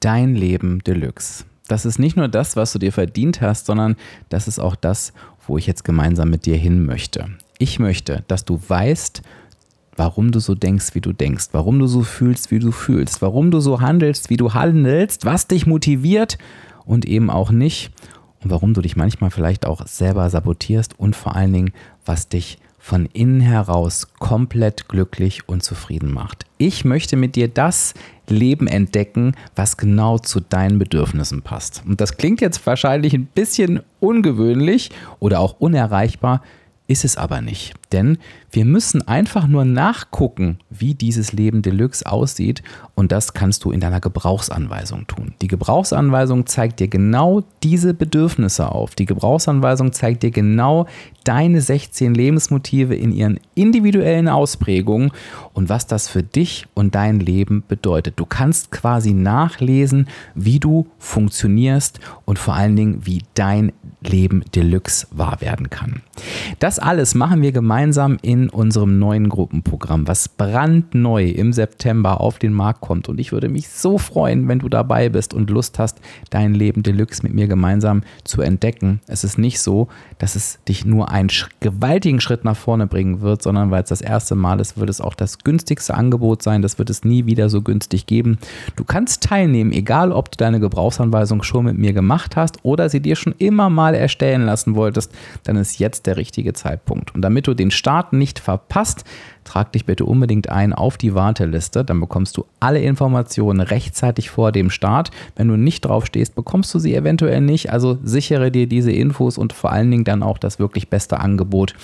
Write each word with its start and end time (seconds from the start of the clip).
dein 0.00 0.34
Leben 0.34 0.80
Deluxe. 0.80 1.44
Das 1.68 1.84
ist 1.84 1.98
nicht 1.98 2.16
nur 2.16 2.28
das, 2.28 2.56
was 2.56 2.72
du 2.72 2.78
dir 2.78 2.92
verdient 2.92 3.40
hast, 3.40 3.66
sondern 3.66 3.96
das 4.28 4.48
ist 4.48 4.58
auch 4.58 4.74
das, 4.74 5.12
wo 5.46 5.56
ich 5.56 5.66
jetzt 5.66 5.84
gemeinsam 5.84 6.30
mit 6.30 6.46
dir 6.46 6.56
hin 6.56 6.84
möchte. 6.84 7.28
Ich 7.58 7.78
möchte, 7.78 8.24
dass 8.26 8.44
du 8.44 8.60
weißt, 8.66 9.22
warum 9.96 10.32
du 10.32 10.40
so 10.40 10.54
denkst, 10.54 10.94
wie 10.94 11.00
du 11.00 11.12
denkst, 11.12 11.48
warum 11.52 11.78
du 11.78 11.86
so 11.86 12.02
fühlst, 12.02 12.50
wie 12.50 12.58
du 12.58 12.72
fühlst, 12.72 13.22
warum 13.22 13.50
du 13.50 13.60
so 13.60 13.80
handelst, 13.80 14.30
wie 14.30 14.36
du 14.36 14.54
handelst, 14.54 15.26
was 15.26 15.46
dich 15.46 15.66
motiviert 15.66 16.38
und 16.84 17.04
eben 17.04 17.30
auch 17.30 17.50
nicht 17.50 17.92
und 18.42 18.50
warum 18.50 18.74
du 18.74 18.80
dich 18.80 18.96
manchmal 18.96 19.30
vielleicht 19.30 19.66
auch 19.66 19.86
selber 19.86 20.28
sabotierst 20.30 20.98
und 20.98 21.14
vor 21.14 21.36
allen 21.36 21.52
Dingen, 21.52 21.72
was 22.04 22.28
dich 22.28 22.58
von 22.80 23.06
innen 23.12 23.40
heraus 23.40 24.08
komplett 24.18 24.88
glücklich 24.88 25.48
und 25.48 25.62
zufrieden 25.62 26.12
macht. 26.12 26.46
Ich 26.56 26.84
möchte 26.84 27.16
mit 27.16 27.36
dir 27.36 27.46
das 27.46 27.94
Leben 28.26 28.66
entdecken, 28.66 29.34
was 29.54 29.76
genau 29.76 30.18
zu 30.18 30.40
deinen 30.40 30.78
Bedürfnissen 30.78 31.42
passt. 31.42 31.82
Und 31.86 32.00
das 32.00 32.16
klingt 32.16 32.40
jetzt 32.40 32.66
wahrscheinlich 32.66 33.12
ein 33.12 33.26
bisschen 33.26 33.80
ungewöhnlich 34.00 34.90
oder 35.18 35.40
auch 35.40 35.60
unerreichbar, 35.60 36.42
ist 36.90 37.04
es 37.04 37.16
aber 37.16 37.40
nicht. 37.40 37.74
Denn 37.92 38.18
wir 38.50 38.64
müssen 38.64 39.06
einfach 39.06 39.46
nur 39.46 39.64
nachgucken, 39.64 40.58
wie 40.70 40.94
dieses 40.94 41.32
Leben 41.32 41.62
Deluxe 41.62 42.04
aussieht 42.04 42.64
und 42.96 43.12
das 43.12 43.32
kannst 43.32 43.64
du 43.64 43.70
in 43.70 43.78
deiner 43.78 44.00
Gebrauchsanweisung 44.00 45.06
tun. 45.06 45.32
Die 45.40 45.46
Gebrauchsanweisung 45.46 46.46
zeigt 46.46 46.80
dir 46.80 46.88
genau 46.88 47.44
diese 47.62 47.94
Bedürfnisse 47.94 48.72
auf. 48.72 48.96
Die 48.96 49.06
Gebrauchsanweisung 49.06 49.92
zeigt 49.92 50.24
dir 50.24 50.32
genau 50.32 50.86
deine 51.22 51.60
16 51.60 52.12
Lebensmotive 52.12 52.96
in 52.96 53.12
ihren 53.12 53.38
individuellen 53.54 54.26
Ausprägungen 54.26 55.12
und 55.60 55.68
was 55.68 55.86
das 55.86 56.08
für 56.08 56.22
dich 56.22 56.66
und 56.72 56.94
dein 56.94 57.20
Leben 57.20 57.62
bedeutet. 57.68 58.14
Du 58.16 58.24
kannst 58.24 58.70
quasi 58.70 59.12
nachlesen, 59.12 60.08
wie 60.34 60.58
du 60.58 60.86
funktionierst 60.98 62.00
und 62.24 62.38
vor 62.38 62.54
allen 62.54 62.76
Dingen, 62.76 63.04
wie 63.04 63.20
dein 63.34 63.70
Leben 64.00 64.42
Deluxe 64.54 65.06
wahr 65.10 65.42
werden 65.42 65.68
kann. 65.68 66.00
Das 66.60 66.78
alles 66.78 67.14
machen 67.14 67.42
wir 67.42 67.52
gemeinsam 67.52 68.16
in 68.22 68.48
unserem 68.48 68.98
neuen 68.98 69.28
Gruppenprogramm, 69.28 70.08
was 70.08 70.30
brandneu 70.30 71.28
im 71.28 71.52
September 71.52 72.22
auf 72.22 72.38
den 72.38 72.54
Markt 72.54 72.80
kommt. 72.80 73.10
Und 73.10 73.20
ich 73.20 73.30
würde 73.30 73.50
mich 73.50 73.68
so 73.68 73.98
freuen, 73.98 74.48
wenn 74.48 74.60
du 74.60 74.70
dabei 74.70 75.10
bist 75.10 75.34
und 75.34 75.50
Lust 75.50 75.78
hast, 75.78 76.00
dein 76.30 76.54
Leben 76.54 76.82
Deluxe 76.82 77.22
mit 77.22 77.34
mir 77.34 77.48
gemeinsam 77.48 78.02
zu 78.24 78.40
entdecken. 78.40 79.00
Es 79.06 79.24
ist 79.24 79.36
nicht 79.36 79.60
so, 79.60 79.88
dass 80.16 80.36
es 80.36 80.58
dich 80.66 80.86
nur 80.86 81.10
einen 81.10 81.30
gewaltigen 81.60 82.22
Schritt 82.22 82.44
nach 82.44 82.56
vorne 82.56 82.86
bringen 82.86 83.20
wird, 83.20 83.42
sondern 83.42 83.70
weil 83.70 83.82
es 83.82 83.90
das 83.90 84.00
erste 84.00 84.34
Mal 84.34 84.60
ist, 84.60 84.78
wird 84.78 84.88
es 84.88 85.02
auch 85.02 85.14
das 85.14 85.38
günstigste 85.38 85.49
Angebot 85.90 86.42
sein. 86.42 86.62
Das 86.62 86.78
wird 86.78 86.90
es 86.90 87.04
nie 87.04 87.26
wieder 87.26 87.48
so 87.48 87.62
günstig 87.62 88.06
geben. 88.06 88.38
Du 88.76 88.84
kannst 88.84 89.22
teilnehmen, 89.22 89.72
egal 89.72 90.12
ob 90.12 90.30
du 90.30 90.36
deine 90.36 90.60
Gebrauchsanweisung 90.60 91.42
schon 91.42 91.64
mit 91.64 91.78
mir 91.78 91.92
gemacht 91.92 92.36
hast 92.36 92.58
oder 92.62 92.88
sie 92.88 93.00
dir 93.00 93.16
schon 93.16 93.34
immer 93.38 93.70
mal 93.70 93.94
erstellen 93.94 94.42
lassen 94.42 94.74
wolltest, 94.74 95.12
dann 95.44 95.56
ist 95.56 95.78
jetzt 95.78 96.06
der 96.06 96.16
richtige 96.16 96.52
Zeitpunkt. 96.52 97.14
Und 97.14 97.22
damit 97.22 97.46
du 97.46 97.54
den 97.54 97.70
Start 97.70 98.12
nicht 98.12 98.38
verpasst, 98.38 99.04
trag 99.44 99.72
dich 99.72 99.84
bitte 99.84 100.04
unbedingt 100.04 100.48
ein 100.48 100.72
auf 100.72 100.96
die 100.96 101.14
Warteliste. 101.14 101.84
Dann 101.84 101.98
bekommst 102.00 102.36
du 102.36 102.46
alle 102.60 102.80
Informationen 102.80 103.60
rechtzeitig 103.60 104.30
vor 104.30 104.52
dem 104.52 104.70
Start. 104.70 105.10
Wenn 105.34 105.48
du 105.48 105.56
nicht 105.56 105.80
drauf 105.80 106.06
stehst, 106.06 106.34
bekommst 106.34 106.72
du 106.74 106.78
sie 106.78 106.94
eventuell 106.94 107.40
nicht. 107.40 107.72
Also 107.72 107.98
sichere 108.02 108.50
dir 108.50 108.66
diese 108.66 108.92
Infos 108.92 109.38
und 109.38 109.52
vor 109.52 109.72
allen 109.72 109.90
Dingen 109.90 110.04
dann 110.04 110.22
auch 110.22 110.38
das 110.38 110.58
wirklich 110.58 110.88
beste 110.88 111.18
Angebot. 111.18 111.74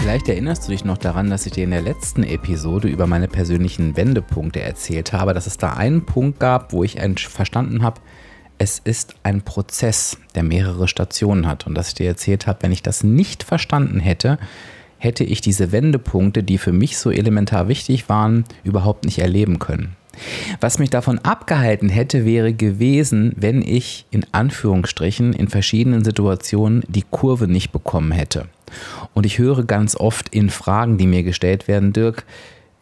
Vielleicht 0.00 0.28
erinnerst 0.28 0.68
du 0.68 0.72
dich 0.72 0.84
noch 0.84 0.98
daran, 0.98 1.30
dass 1.30 1.46
ich 1.46 1.54
dir 1.54 1.64
in 1.64 1.70
der 1.70 1.80
letzten 1.80 2.22
Episode 2.22 2.88
über 2.88 3.06
meine 3.06 3.28
persönlichen 3.28 3.96
Wendepunkte 3.96 4.60
erzählt 4.60 5.14
habe, 5.14 5.32
dass 5.32 5.46
es 5.46 5.56
da 5.56 5.72
einen 5.72 6.04
Punkt 6.04 6.38
gab, 6.38 6.74
wo 6.74 6.84
ich 6.84 6.98
verstanden 7.16 7.82
habe, 7.82 8.02
es 8.58 8.78
ist 8.78 9.14
ein 9.22 9.42
Prozess, 9.42 10.16
der 10.34 10.42
mehrere 10.42 10.88
Stationen 10.88 11.46
hat. 11.46 11.66
Und 11.66 11.74
dass 11.74 11.88
ich 11.88 11.94
dir 11.94 12.06
erzählt 12.06 12.46
habe, 12.46 12.60
wenn 12.62 12.72
ich 12.72 12.82
das 12.82 13.04
nicht 13.04 13.42
verstanden 13.42 14.00
hätte, 14.00 14.38
hätte 14.98 15.24
ich 15.24 15.40
diese 15.40 15.72
Wendepunkte, 15.72 16.42
die 16.42 16.58
für 16.58 16.72
mich 16.72 16.96
so 16.96 17.10
elementar 17.10 17.68
wichtig 17.68 18.08
waren, 18.08 18.44
überhaupt 18.62 19.04
nicht 19.04 19.18
erleben 19.18 19.58
können. 19.58 19.96
Was 20.60 20.78
mich 20.78 20.90
davon 20.90 21.18
abgehalten 21.18 21.88
hätte, 21.88 22.24
wäre 22.24 22.52
gewesen, 22.52 23.32
wenn 23.36 23.62
ich 23.62 24.06
in 24.10 24.24
Anführungsstrichen 24.32 25.32
in 25.32 25.48
verschiedenen 25.48 26.04
Situationen 26.04 26.84
die 26.88 27.04
Kurve 27.10 27.48
nicht 27.48 27.72
bekommen 27.72 28.12
hätte. 28.12 28.46
Und 29.12 29.26
ich 29.26 29.38
höre 29.38 29.64
ganz 29.64 29.96
oft 29.96 30.28
in 30.30 30.50
Fragen, 30.50 30.98
die 30.98 31.06
mir 31.06 31.22
gestellt 31.22 31.68
werden, 31.68 31.92
Dirk, 31.92 32.24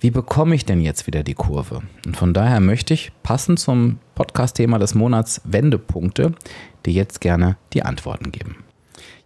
wie 0.02 0.10
bekomme 0.10 0.56
ich 0.56 0.64
denn 0.64 0.80
jetzt 0.80 1.06
wieder 1.06 1.22
die 1.22 1.34
Kurve? 1.34 1.80
Und 2.04 2.16
von 2.16 2.34
daher 2.34 2.58
möchte 2.58 2.92
ich 2.92 3.12
passend 3.22 3.60
zum 3.60 4.00
Podcast-Thema 4.16 4.80
des 4.80 4.96
Monats 4.96 5.40
Wendepunkte 5.44 6.32
dir 6.84 6.92
jetzt 6.92 7.20
gerne 7.20 7.56
die 7.72 7.84
Antworten 7.84 8.32
geben. 8.32 8.61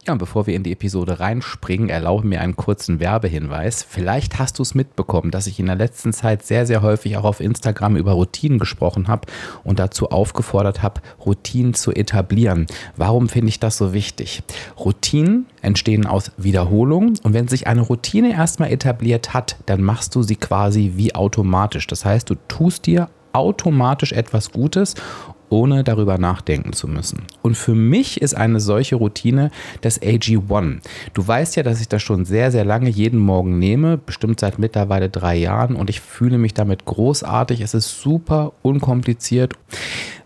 Ja, 0.06 0.12
und 0.12 0.18
bevor 0.18 0.46
wir 0.46 0.54
in 0.54 0.62
die 0.62 0.70
Episode 0.70 1.18
reinspringen, 1.18 1.88
erlaube 1.88 2.28
mir 2.28 2.40
einen 2.40 2.54
kurzen 2.54 3.00
Werbehinweis. 3.00 3.82
Vielleicht 3.82 4.38
hast 4.38 4.60
du 4.60 4.62
es 4.62 4.76
mitbekommen, 4.76 5.32
dass 5.32 5.48
ich 5.48 5.58
in 5.58 5.66
der 5.66 5.74
letzten 5.74 6.12
Zeit 6.12 6.44
sehr, 6.44 6.64
sehr 6.64 6.80
häufig 6.80 7.16
auch 7.16 7.24
auf 7.24 7.40
Instagram 7.40 7.96
über 7.96 8.12
Routinen 8.12 8.60
gesprochen 8.60 9.08
habe 9.08 9.26
und 9.64 9.80
dazu 9.80 10.10
aufgefordert 10.10 10.80
habe, 10.80 11.00
Routinen 11.24 11.74
zu 11.74 11.90
etablieren. 11.90 12.68
Warum 12.96 13.28
finde 13.28 13.48
ich 13.48 13.58
das 13.58 13.78
so 13.78 13.92
wichtig? 13.92 14.44
Routinen 14.78 15.46
entstehen 15.60 16.06
aus 16.06 16.30
Wiederholung 16.36 17.14
und 17.24 17.34
wenn 17.34 17.48
sich 17.48 17.66
eine 17.66 17.80
Routine 17.80 18.30
erstmal 18.30 18.70
etabliert 18.70 19.34
hat, 19.34 19.56
dann 19.66 19.82
machst 19.82 20.14
du 20.14 20.22
sie 20.22 20.36
quasi 20.36 20.92
wie 20.94 21.16
automatisch. 21.16 21.88
Das 21.88 22.04
heißt, 22.04 22.30
du 22.30 22.36
tust 22.46 22.86
dir 22.86 23.08
automatisch 23.32 24.12
etwas 24.12 24.50
Gutes 24.52 24.94
ohne 25.48 25.84
darüber 25.84 26.18
nachdenken 26.18 26.72
zu 26.72 26.88
müssen. 26.88 27.22
Und 27.42 27.56
für 27.56 27.74
mich 27.74 28.20
ist 28.20 28.34
eine 28.34 28.60
solche 28.60 28.96
Routine 28.96 29.50
das 29.80 30.00
AG1. 30.00 30.78
Du 31.14 31.26
weißt 31.26 31.56
ja, 31.56 31.62
dass 31.62 31.80
ich 31.80 31.88
das 31.88 32.02
schon 32.02 32.24
sehr, 32.24 32.50
sehr 32.50 32.64
lange 32.64 32.90
jeden 32.90 33.18
Morgen 33.18 33.58
nehme, 33.58 33.98
bestimmt 33.98 34.40
seit 34.40 34.58
mittlerweile 34.58 35.08
drei 35.08 35.36
Jahren 35.36 35.76
und 35.76 35.90
ich 35.90 36.00
fühle 36.00 36.38
mich 36.38 36.54
damit 36.54 36.84
großartig. 36.84 37.60
Es 37.60 37.74
ist 37.74 38.00
super 38.00 38.52
unkompliziert. 38.62 39.54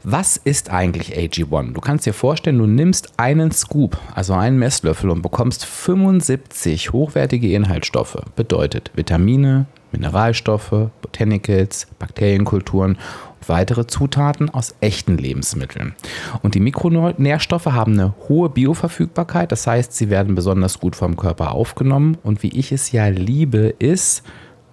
Was 0.02 0.38
ist 0.38 0.70
eigentlich 0.70 1.18
AG1? 1.18 1.74
Du 1.74 1.80
kannst 1.82 2.06
dir 2.06 2.14
vorstellen, 2.14 2.56
du 2.56 2.66
nimmst 2.66 3.12
einen 3.18 3.52
Scoop, 3.52 3.98
also 4.14 4.32
einen 4.32 4.58
Messlöffel 4.58 5.10
und 5.10 5.20
bekommst 5.20 5.66
75 5.66 6.92
hochwertige 6.92 7.52
Inhaltsstoffe. 7.52 8.16
Bedeutet 8.34 8.90
Vitamine, 8.94 9.66
Mineralstoffe, 9.92 10.90
Botanicals, 11.00 11.86
Bakterienkulturen 11.98 12.98
weitere 13.46 13.86
Zutaten 13.86 14.50
aus 14.50 14.74
echten 14.80 15.18
Lebensmitteln. 15.18 15.94
Und 16.42 16.54
die 16.54 16.60
Mikronährstoffe 16.60 17.66
haben 17.66 17.94
eine 17.94 18.14
hohe 18.28 18.48
Bioverfügbarkeit, 18.48 19.52
das 19.52 19.66
heißt, 19.66 19.92
sie 19.92 20.10
werden 20.10 20.34
besonders 20.34 20.78
gut 20.78 20.96
vom 20.96 21.16
Körper 21.16 21.52
aufgenommen. 21.52 22.16
Und 22.22 22.42
wie 22.42 22.56
ich 22.56 22.72
es 22.72 22.92
ja 22.92 23.08
liebe, 23.08 23.74
ist, 23.78 24.22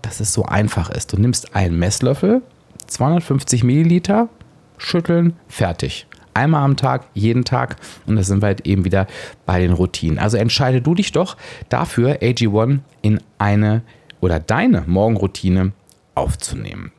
dass 0.01 0.19
es 0.19 0.33
so 0.33 0.44
einfach 0.44 0.89
ist. 0.89 1.13
Du 1.13 1.18
nimmst 1.18 1.56
einen 1.56 1.80
Messlöffel, 1.80 2.42
250 2.88 3.63
Milliliter, 3.63 4.30
schütteln, 4.77 5.33
fertig. 5.47 6.07
Einmal 6.33 6.63
am 6.63 6.77
Tag, 6.77 7.07
jeden 7.15 7.45
Tag. 7.45 7.77
Und 8.06 8.15
da 8.15 8.24
sind 8.24 8.44
wir 8.44 8.47
halt 8.47 8.68
eben 8.68 8.86
wieder 8.86 9.07
bei 9.47 9.59
den 9.59 9.74
Routinen. 9.74 10.19
Also 10.19 10.38
entscheide 10.38 10.81
du 10.81 10.94
dich 10.94 11.12
doch 11.12 11.36
dafür, 11.69 12.21
AG1 12.21 12.80
in 13.01 13.19
eine 13.39 13.81
oder 14.22 14.40
deine 14.40 14.84
Morgenroutine 14.88 15.74
aufzunehmen. 16.16 16.92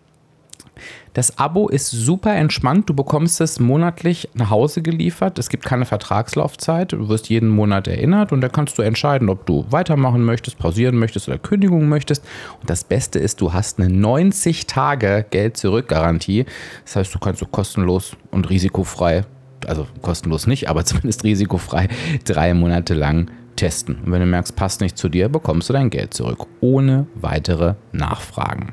Das 1.14 1.36
Abo 1.38 1.68
ist 1.68 1.90
super 1.90 2.34
entspannt. 2.36 2.88
Du 2.88 2.94
bekommst 2.94 3.40
es 3.40 3.58
monatlich 3.58 4.28
nach 4.34 4.50
Hause 4.50 4.82
geliefert. 4.82 5.38
Es 5.38 5.48
gibt 5.48 5.64
keine 5.64 5.84
Vertragslaufzeit. 5.84 6.92
Du 6.92 7.08
wirst 7.08 7.28
jeden 7.28 7.48
Monat 7.48 7.88
erinnert 7.88 8.30
und 8.30 8.40
da 8.40 8.48
kannst 8.48 8.78
du 8.78 8.82
entscheiden, 8.82 9.28
ob 9.28 9.44
du 9.46 9.66
weitermachen 9.70 10.24
möchtest, 10.24 10.58
pausieren 10.58 10.96
möchtest 10.96 11.28
oder 11.28 11.38
Kündigung 11.38 11.88
möchtest. 11.88 12.24
Und 12.60 12.70
das 12.70 12.84
Beste 12.84 13.18
ist, 13.18 13.40
du 13.40 13.52
hast 13.52 13.80
eine 13.80 13.88
90 13.92 14.66
Tage 14.66 15.26
Geld-Zurück-Garantie. 15.30 16.46
Das 16.84 16.96
heißt, 16.96 17.14
du 17.14 17.18
kannst 17.18 17.40
so 17.40 17.46
kostenlos 17.46 18.16
und 18.30 18.48
risikofrei, 18.48 19.24
also 19.66 19.88
kostenlos 20.02 20.46
nicht, 20.46 20.68
aber 20.68 20.84
zumindest 20.84 21.24
risikofrei, 21.24 21.88
drei 22.24 22.54
Monate 22.54 22.94
lang 22.94 23.28
testen. 23.58 23.98
Und 24.04 24.12
wenn 24.12 24.20
du 24.20 24.26
merkst, 24.26 24.56
passt 24.56 24.80
nicht 24.80 24.96
zu 24.96 25.10
dir, 25.10 25.28
bekommst 25.28 25.68
du 25.68 25.74
dein 25.74 25.90
Geld 25.90 26.14
zurück. 26.14 26.46
Ohne 26.60 27.06
weitere 27.14 27.74
Nachfragen. 27.92 28.72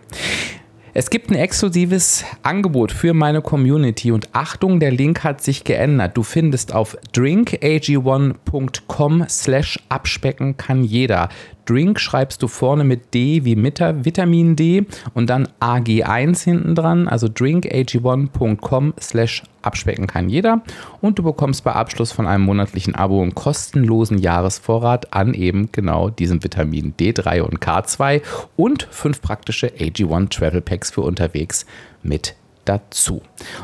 Es 0.97 1.09
gibt 1.09 1.29
ein 1.29 1.35
exklusives 1.35 2.23
Angebot 2.41 2.93
für 2.93 3.13
meine 3.13 3.41
Community 3.41 4.13
und 4.13 4.29
Achtung, 4.31 4.79
der 4.79 4.91
Link 4.91 5.25
hat 5.25 5.41
sich 5.41 5.65
geändert. 5.65 6.15
Du 6.15 6.23
findest 6.23 6.73
auf 6.73 6.97
drinkag1.com 7.13 9.25
slash 9.27 9.77
abspecken 9.89 10.55
kann 10.55 10.85
jeder. 10.85 11.27
Drink 11.65 11.99
schreibst 11.99 12.41
du 12.41 12.47
vorne 12.47 12.83
mit 12.83 13.13
D 13.13 13.43
wie 13.43 13.55
Vitamin 13.55 14.55
D 14.55 14.85
und 15.13 15.29
dann 15.29 15.47
AG1 15.59 16.43
hinten 16.43 16.75
dran, 16.75 17.07
also 17.07 17.27
drinkag1.com 17.27 18.93
slash 18.99 19.43
abspecken 19.61 20.07
kann 20.07 20.29
jeder. 20.29 20.61
Und 21.01 21.19
du 21.19 21.23
bekommst 21.23 21.63
bei 21.63 21.73
Abschluss 21.73 22.11
von 22.11 22.27
einem 22.27 22.45
monatlichen 22.45 22.95
Abo 22.95 23.21
einen 23.21 23.35
kostenlosen 23.35 24.19
Jahresvorrat 24.19 25.13
an 25.13 25.33
eben 25.33 25.71
genau 25.71 26.09
diesem 26.09 26.43
Vitamin 26.43 26.93
D3 26.99 27.41
und 27.41 27.59
K2 27.59 28.21
und 28.55 28.87
fünf 28.91 29.21
praktische 29.21 29.67
AG1 29.67 30.29
Travel 30.29 30.61
Packs 30.61 30.91
für 30.91 31.01
unterwegs 31.01 31.65
mit 32.03 32.35
dazu. 32.65 33.21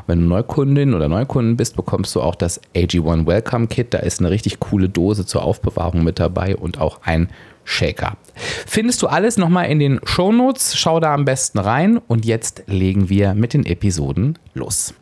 wenn 0.08 0.22
du 0.22 0.26
Neukundin 0.28 0.94
oder 0.94 1.10
Neukunden 1.10 1.58
bist, 1.58 1.76
bekommst 1.76 2.16
du 2.16 2.22
auch 2.22 2.36
das 2.36 2.62
AG1 2.76 3.26
Welcome 3.26 3.68
Kit. 3.68 3.94
Da 3.94 4.00
ist 4.00 4.20
eine 4.20 4.32
richtig 4.32 4.60
coole 4.60 4.90
Dose 4.90 5.26
zur 5.26 5.44
Aufbewahrung 5.44 6.04
mit 6.04 6.20
dabei 6.20 6.56
und 6.56 6.80
auch 6.80 7.02
ein 7.04 7.30
Shaker. 7.64 8.18
Findest 8.36 9.02
du 9.02 9.08
alles 9.08 9.38
nochmal 9.38 9.70
in 9.70 9.80
den 9.80 10.00
Shownotes? 10.04 10.78
Schau 10.78 11.00
da 11.00 11.14
am 11.14 11.26
besten 11.26 11.60
rein 11.60 11.98
und 11.98 12.26
jetzt 12.26 12.64
legen 12.68 13.10
wir 13.10 13.34
mit 13.34 13.54
den 13.54 13.66
Episoden 13.66 14.38
los. 14.54 14.94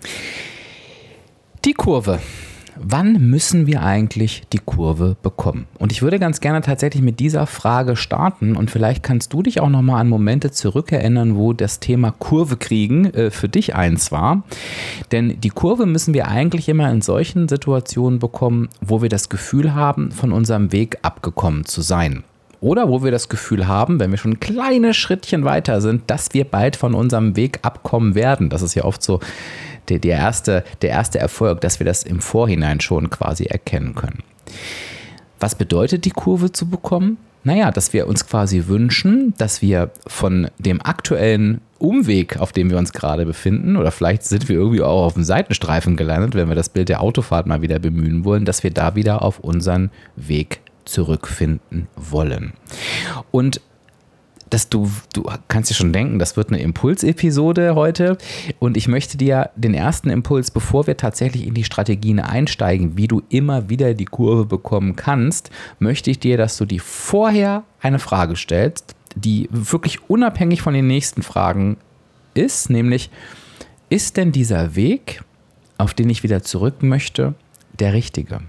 Die 1.65 1.73
Kurve. 1.73 2.19
Wann 2.81 3.29
müssen 3.29 3.67
wir 3.67 3.83
eigentlich 3.83 4.43
die 4.53 4.59
Kurve 4.59 5.17
bekommen? 5.21 5.67
Und 5.79 5.91
ich 5.91 6.01
würde 6.01 6.17
ganz 6.17 6.39
gerne 6.39 6.61
tatsächlich 6.61 7.03
mit 7.03 7.19
dieser 7.19 7.45
Frage 7.45 7.97
starten 7.97 8.55
und 8.55 8.71
vielleicht 8.71 9.03
kannst 9.03 9.33
du 9.33 9.43
dich 9.43 9.59
auch 9.59 9.67
nochmal 9.67 9.99
an 9.99 10.07
Momente 10.07 10.51
zurückerinnern, 10.51 11.35
wo 11.35 11.51
das 11.51 11.81
Thema 11.81 12.11
Kurve 12.11 12.55
kriegen 12.55 13.05
äh, 13.13 13.31
für 13.31 13.49
dich 13.49 13.75
eins 13.75 14.13
war. 14.13 14.43
Denn 15.11 15.41
die 15.41 15.49
Kurve 15.49 15.85
müssen 15.85 16.13
wir 16.13 16.29
eigentlich 16.29 16.69
immer 16.69 16.89
in 16.89 17.01
solchen 17.01 17.49
Situationen 17.49 18.19
bekommen, 18.19 18.69
wo 18.79 19.01
wir 19.01 19.09
das 19.09 19.27
Gefühl 19.27 19.75
haben, 19.75 20.11
von 20.11 20.31
unserem 20.31 20.71
Weg 20.71 20.99
abgekommen 21.01 21.65
zu 21.65 21.81
sein. 21.81 22.23
Oder 22.61 22.89
wo 22.89 23.03
wir 23.03 23.11
das 23.11 23.29
Gefühl 23.29 23.67
haben, 23.67 23.99
wenn 23.99 24.11
wir 24.11 24.17
schon 24.17 24.39
kleine 24.39 24.93
Schrittchen 24.93 25.43
weiter 25.43 25.81
sind, 25.81 26.03
dass 26.07 26.33
wir 26.33 26.45
bald 26.45 26.75
von 26.75 26.93
unserem 26.93 27.35
Weg 27.35 27.59
abkommen 27.61 28.15
werden. 28.15 28.49
Das 28.49 28.61
ist 28.61 28.75
ja 28.75 28.83
oft 28.83 29.01
so 29.01 29.19
der, 29.87 29.99
der, 29.99 30.17
erste, 30.17 30.63
der 30.81 30.89
erste 30.89 31.19
Erfolg, 31.19 31.61
dass 31.61 31.79
wir 31.79 31.85
das 31.85 32.03
im 32.03 32.19
Vorhinein 32.19 32.81
schon 32.81 33.09
quasi 33.09 33.45
erkennen 33.45 33.95
können. 33.95 34.23
Was 35.39 35.55
bedeutet 35.55 36.05
die 36.05 36.11
Kurve 36.11 36.51
zu 36.51 36.69
bekommen? 36.69 37.17
Naja, 37.43 37.71
dass 37.71 37.93
wir 37.93 38.07
uns 38.07 38.27
quasi 38.27 38.67
wünschen, 38.67 39.33
dass 39.37 39.61
wir 39.61 39.91
von 40.05 40.49
dem 40.57 40.81
aktuellen 40.81 41.61
Umweg, 41.77 42.37
auf 42.37 42.51
dem 42.51 42.69
wir 42.69 42.77
uns 42.77 42.91
gerade 42.91 43.25
befinden, 43.25 43.77
oder 43.77 43.91
vielleicht 43.91 44.23
sind 44.23 44.49
wir 44.49 44.57
irgendwie 44.57 44.81
auch 44.81 45.05
auf 45.05 45.13
dem 45.13 45.23
Seitenstreifen 45.23 45.95
gelandet, 45.95 46.35
wenn 46.35 46.49
wir 46.49 46.55
das 46.55 46.67
Bild 46.67 46.89
der 46.89 47.01
Autofahrt 47.01 47.47
mal 47.47 47.61
wieder 47.61 47.79
bemühen 47.79 48.25
wollen, 48.25 48.43
dass 48.43 48.63
wir 48.63 48.71
da 48.71 48.95
wieder 48.95 49.21
auf 49.21 49.39
unseren 49.39 49.89
Weg 50.17 50.59
zurückfinden 50.83 51.87
wollen. 51.95 52.53
Und 53.31 53.61
dass 54.49 54.69
du, 54.69 54.89
du 55.13 55.29
kannst 55.47 55.69
dir 55.69 55.75
schon 55.75 55.93
denken, 55.93 56.19
das 56.19 56.37
wird 56.37 56.49
eine 56.49 56.61
Impulsepisode 56.61 57.75
heute. 57.75 58.17
Und 58.59 58.77
ich 58.77 58.87
möchte 58.87 59.17
dir 59.17 59.51
den 59.55 59.73
ersten 59.73 60.09
Impuls, 60.09 60.51
bevor 60.51 60.87
wir 60.87 60.97
tatsächlich 60.97 61.45
in 61.45 61.53
die 61.53 61.63
Strategien 61.63 62.19
einsteigen, 62.19 62.97
wie 62.97 63.07
du 63.07 63.21
immer 63.29 63.69
wieder 63.69 63.93
die 63.93 64.05
Kurve 64.05 64.45
bekommen 64.45 64.95
kannst, 64.95 65.51
möchte 65.79 66.11
ich 66.11 66.19
dir, 66.19 66.37
dass 66.37 66.57
du 66.57 66.65
dir 66.65 66.81
vorher 66.81 67.63
eine 67.81 67.99
Frage 67.99 68.35
stellst, 68.35 68.95
die 69.15 69.49
wirklich 69.51 70.09
unabhängig 70.09 70.61
von 70.61 70.73
den 70.73 70.87
nächsten 70.87 71.23
Fragen 71.23 71.77
ist, 72.33 72.69
nämlich, 72.69 73.09
ist 73.89 74.17
denn 74.17 74.31
dieser 74.31 74.75
Weg, 74.75 75.23
auf 75.77 75.93
den 75.93 76.09
ich 76.09 76.23
wieder 76.23 76.43
zurück 76.43 76.83
möchte, 76.83 77.33
der 77.79 77.93
richtige? 77.93 78.41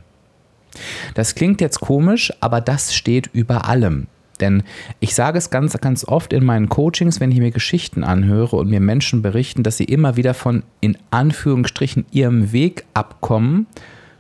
Das 1.15 1.35
klingt 1.35 1.61
jetzt 1.61 1.81
komisch, 1.81 2.33
aber 2.41 2.61
das 2.61 2.95
steht 2.95 3.31
über 3.33 3.67
allem. 3.67 4.07
Denn 4.41 4.63
ich 5.01 5.15
sage 5.15 5.39
es 5.39 5.51
ganz, 5.51 5.77
ganz 5.81 6.05
oft 6.05 6.33
in 6.33 6.45
meinen 6.45 6.69
Coachings, 6.69 7.21
wenn 7.21 7.33
ich 7.33 7.39
mir 7.39 7.51
Geschichten 7.51 8.05
anhöre 8.05 8.57
und 8.57 8.69
mir 8.69 8.81
Menschen 8.81 9.23
berichten, 9.23 9.63
dass 9.63 9.77
sie 9.77 9.85
immer 9.85 10.17
wieder 10.17 10.35
von 10.35 10.63
in 10.81 10.97
Anführungsstrichen 11.11 12.07
ihrem 12.11 12.53
Weg 12.53 12.85
abkommen, 12.95 13.67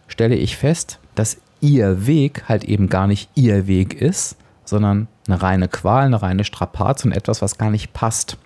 stelle 0.08 0.36
ich 0.36 0.56
fest, 0.56 0.98
dass 1.14 1.38
ihr 1.60 2.06
Weg 2.06 2.44
halt 2.48 2.64
eben 2.64 2.88
gar 2.88 3.06
nicht 3.06 3.30
ihr 3.34 3.66
Weg 3.66 4.00
ist, 4.00 4.36
sondern 4.64 5.08
eine 5.26 5.42
reine 5.42 5.68
Qual, 5.68 6.06
eine 6.06 6.22
reine 6.22 6.44
Strapaz 6.44 7.04
und 7.04 7.12
etwas, 7.12 7.42
was 7.42 7.58
gar 7.58 7.70
nicht 7.70 7.92
passt. 7.92 8.38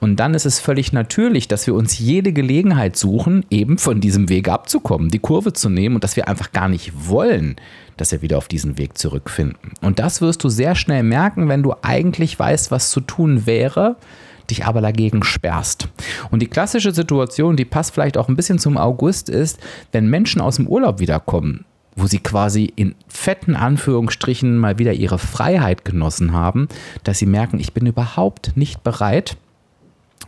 Und 0.00 0.16
dann 0.16 0.34
ist 0.34 0.46
es 0.46 0.60
völlig 0.60 0.92
natürlich, 0.92 1.48
dass 1.48 1.66
wir 1.66 1.74
uns 1.74 1.98
jede 1.98 2.32
Gelegenheit 2.32 2.96
suchen, 2.96 3.44
eben 3.50 3.78
von 3.78 4.00
diesem 4.00 4.28
Weg 4.28 4.48
abzukommen, 4.48 5.10
die 5.10 5.18
Kurve 5.18 5.52
zu 5.52 5.68
nehmen 5.68 5.94
und 5.94 6.04
dass 6.04 6.16
wir 6.16 6.28
einfach 6.28 6.52
gar 6.52 6.68
nicht 6.68 7.08
wollen, 7.08 7.56
dass 7.98 8.12
wir 8.12 8.22
wieder 8.22 8.38
auf 8.38 8.48
diesen 8.48 8.78
Weg 8.78 8.96
zurückfinden. 8.96 9.72
Und 9.82 9.98
das 9.98 10.20
wirst 10.20 10.42
du 10.42 10.48
sehr 10.48 10.74
schnell 10.74 11.02
merken, 11.02 11.48
wenn 11.48 11.62
du 11.62 11.74
eigentlich 11.82 12.38
weißt, 12.38 12.70
was 12.70 12.90
zu 12.90 13.00
tun 13.00 13.46
wäre, 13.46 13.96
dich 14.50 14.64
aber 14.64 14.80
dagegen 14.80 15.22
sperrst. 15.22 15.88
Und 16.30 16.40
die 16.40 16.46
klassische 16.46 16.92
Situation, 16.92 17.56
die 17.56 17.64
passt 17.64 17.92
vielleicht 17.92 18.16
auch 18.16 18.28
ein 18.28 18.36
bisschen 18.36 18.58
zum 18.58 18.78
August, 18.78 19.28
ist, 19.28 19.58
wenn 19.92 20.08
Menschen 20.08 20.40
aus 20.40 20.56
dem 20.56 20.66
Urlaub 20.66 21.00
wiederkommen, 21.00 21.64
wo 21.96 22.06
sie 22.06 22.20
quasi 22.20 22.72
in 22.76 22.94
fetten 23.08 23.56
Anführungsstrichen 23.56 24.56
mal 24.56 24.78
wieder 24.78 24.94
ihre 24.94 25.18
Freiheit 25.18 25.84
genossen 25.84 26.32
haben, 26.32 26.68
dass 27.04 27.18
sie 27.18 27.26
merken, 27.26 27.60
ich 27.60 27.74
bin 27.74 27.86
überhaupt 27.86 28.52
nicht 28.56 28.82
bereit, 28.82 29.36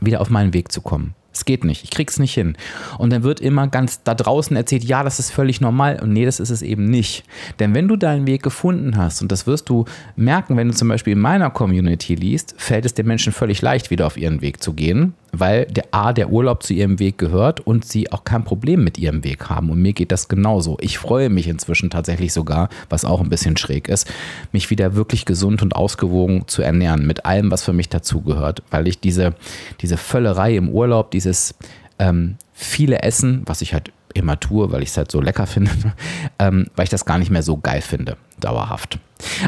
wieder 0.00 0.20
auf 0.20 0.31
meinen 0.31 0.52
Weg 0.52 0.72
zu 0.72 0.81
kommen. 0.81 1.14
Es 1.32 1.44
geht 1.44 1.65
nicht, 1.65 1.85
ich 1.85 1.91
krieg's 1.91 2.19
nicht 2.19 2.35
hin. 2.35 2.56
Und 2.99 3.12
dann 3.12 3.23
wird 3.23 3.41
immer 3.41 3.69
ganz 3.69 4.03
da 4.03 4.15
draußen 4.15 4.56
erzählt, 4.56 4.85
ja, 4.85 5.05
das 5.05 5.19
ist 5.19 5.31
völlig 5.31 5.61
normal. 5.61 6.00
Und 6.03 6.12
nee, 6.12 6.25
das 6.25 6.41
ist 6.41 6.50
es 6.50 6.62
eben 6.62 6.85
nicht. 6.85 7.25
Denn 7.59 7.75
wenn 7.75 7.87
du 7.88 7.97
deinen 7.97 8.27
Weg 8.27 8.43
gefunden 8.43 8.97
hast, 8.97 9.23
und 9.23 9.31
das 9.31 9.47
wirst 9.47 9.69
du 9.69 9.85
merken, 10.17 10.56
wenn 10.56 10.69
du 10.69 10.75
zum 10.75 10.88
Beispiel 10.88 11.12
in 11.12 11.21
meiner 11.21 11.50
Community 11.50 12.15
liest, 12.15 12.55
fällt 12.59 12.85
es 12.85 12.94
den 12.94 13.06
Menschen 13.06 13.32
völlig 13.32 13.62
leicht, 13.62 13.91
wieder 13.91 14.06
auf 14.06 14.17
ihren 14.17 14.41
Weg 14.41 14.62
zu 14.62 14.73
gehen 14.73 15.15
weil 15.32 15.67
der 15.67 15.87
A, 15.93 16.13
der 16.13 16.31
Urlaub 16.31 16.63
zu 16.63 16.75
ihrem 16.75 16.99
Weg 16.99 17.19
gehört 17.19 17.60
und 17.60 17.84
sie 17.84 18.10
auch 18.13 18.25
kein 18.25 18.44
Problem 18.44 18.84
mit 18.84 18.99
ihrem 18.99 19.25
Weg 19.25 19.49
haben. 19.49 19.70
Und 19.70 19.81
mir 19.81 19.93
geht 19.93 20.13
das 20.13 20.29
genauso. 20.29 20.77
Ich 20.81 20.99
freue 20.99 21.31
mich 21.31 21.49
inzwischen 21.49 21.91
tatsächlich 21.91 22.32
sogar, 22.32 22.69
was 22.89 23.05
auch 23.05 23.20
ein 23.20 23.29
bisschen 23.29 23.56
schräg 23.56 23.89
ist, 23.89 24.10
mich 24.53 24.70
wieder 24.70 24.94
wirklich 24.94 25.25
gesund 25.25 25.63
und 25.63 25.77
ausgewogen 25.77 26.46
zu 26.46 26.63
ernähren, 26.63 27.06
mit 27.06 27.25
allem, 27.25 27.51
was 27.51 27.63
für 27.63 27.72
mich 27.72 27.89
dazugehört, 27.89 28.63
weil 28.70 28.89
ich 28.89 29.01
diese, 29.01 29.34
diese 29.81 29.96
Völlerei 29.96 30.56
im 30.56 30.69
Urlaub, 30.69 31.10
dieses 31.10 31.55
ähm, 31.99 32.37
viele 32.53 33.03
Essen, 33.03 33.43
was 33.46 33.63
ich 33.63 33.72
halt 33.72 33.93
immer 34.15 34.39
tue, 34.41 34.72
weil 34.72 34.82
ich 34.82 34.91
es 34.91 34.96
halt 34.96 35.10
so 35.10 35.20
lecker 35.20 35.46
finde, 35.46 35.70
ähm, 36.39 36.67
weil 36.77 36.84
ich 36.84 36.91
das 36.91 37.05
gar 37.05 37.19
nicht 37.19 37.31
mehr 37.31 37.43
so 37.43 37.56
geil 37.56 37.81
finde, 37.81 38.17
dauerhaft. 38.41 38.99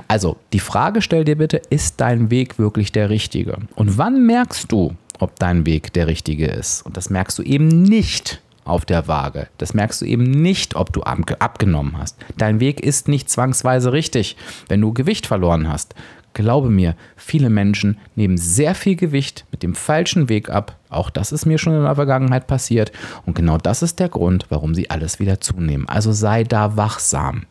Also, 0.08 0.36
die 0.52 0.60
Frage 0.60 1.02
stell 1.02 1.24
dir 1.24 1.36
bitte, 1.36 1.60
ist 1.70 2.00
dein 2.00 2.30
Weg 2.30 2.58
wirklich 2.58 2.92
der 2.92 3.10
richtige? 3.10 3.56
Und 3.74 3.98
wann 3.98 4.26
merkst 4.26 4.70
du, 4.70 4.94
ob 5.22 5.38
dein 5.38 5.64
Weg 5.66 5.92
der 5.92 6.08
richtige 6.08 6.46
ist. 6.46 6.84
Und 6.84 6.96
das 6.96 7.08
merkst 7.08 7.38
du 7.38 7.42
eben 7.42 7.68
nicht 7.68 8.42
auf 8.64 8.84
der 8.84 9.08
Waage. 9.08 9.48
Das 9.58 9.72
merkst 9.72 10.02
du 10.02 10.04
eben 10.04 10.24
nicht, 10.24 10.74
ob 10.74 10.92
du 10.92 11.02
abgenommen 11.02 11.96
hast. 11.98 12.16
Dein 12.36 12.60
Weg 12.60 12.80
ist 12.80 13.08
nicht 13.08 13.30
zwangsweise 13.30 13.92
richtig, 13.92 14.36
wenn 14.68 14.80
du 14.80 14.92
Gewicht 14.92 15.26
verloren 15.26 15.68
hast. 15.68 15.94
Glaube 16.34 16.70
mir, 16.70 16.96
viele 17.14 17.50
Menschen 17.50 17.98
nehmen 18.16 18.38
sehr 18.38 18.74
viel 18.74 18.96
Gewicht 18.96 19.44
mit 19.50 19.62
dem 19.62 19.74
falschen 19.74 20.28
Weg 20.28 20.48
ab. 20.48 20.76
Auch 20.88 21.10
das 21.10 21.30
ist 21.30 21.44
mir 21.44 21.58
schon 21.58 21.74
in 21.74 21.82
der 21.82 21.94
Vergangenheit 21.94 22.46
passiert. 22.46 22.90
Und 23.26 23.34
genau 23.34 23.58
das 23.58 23.82
ist 23.82 24.00
der 24.00 24.08
Grund, 24.08 24.46
warum 24.48 24.74
sie 24.74 24.90
alles 24.90 25.20
wieder 25.20 25.40
zunehmen. 25.40 25.88
Also 25.88 26.12
sei 26.12 26.44
da 26.44 26.76
wachsam. 26.76 27.42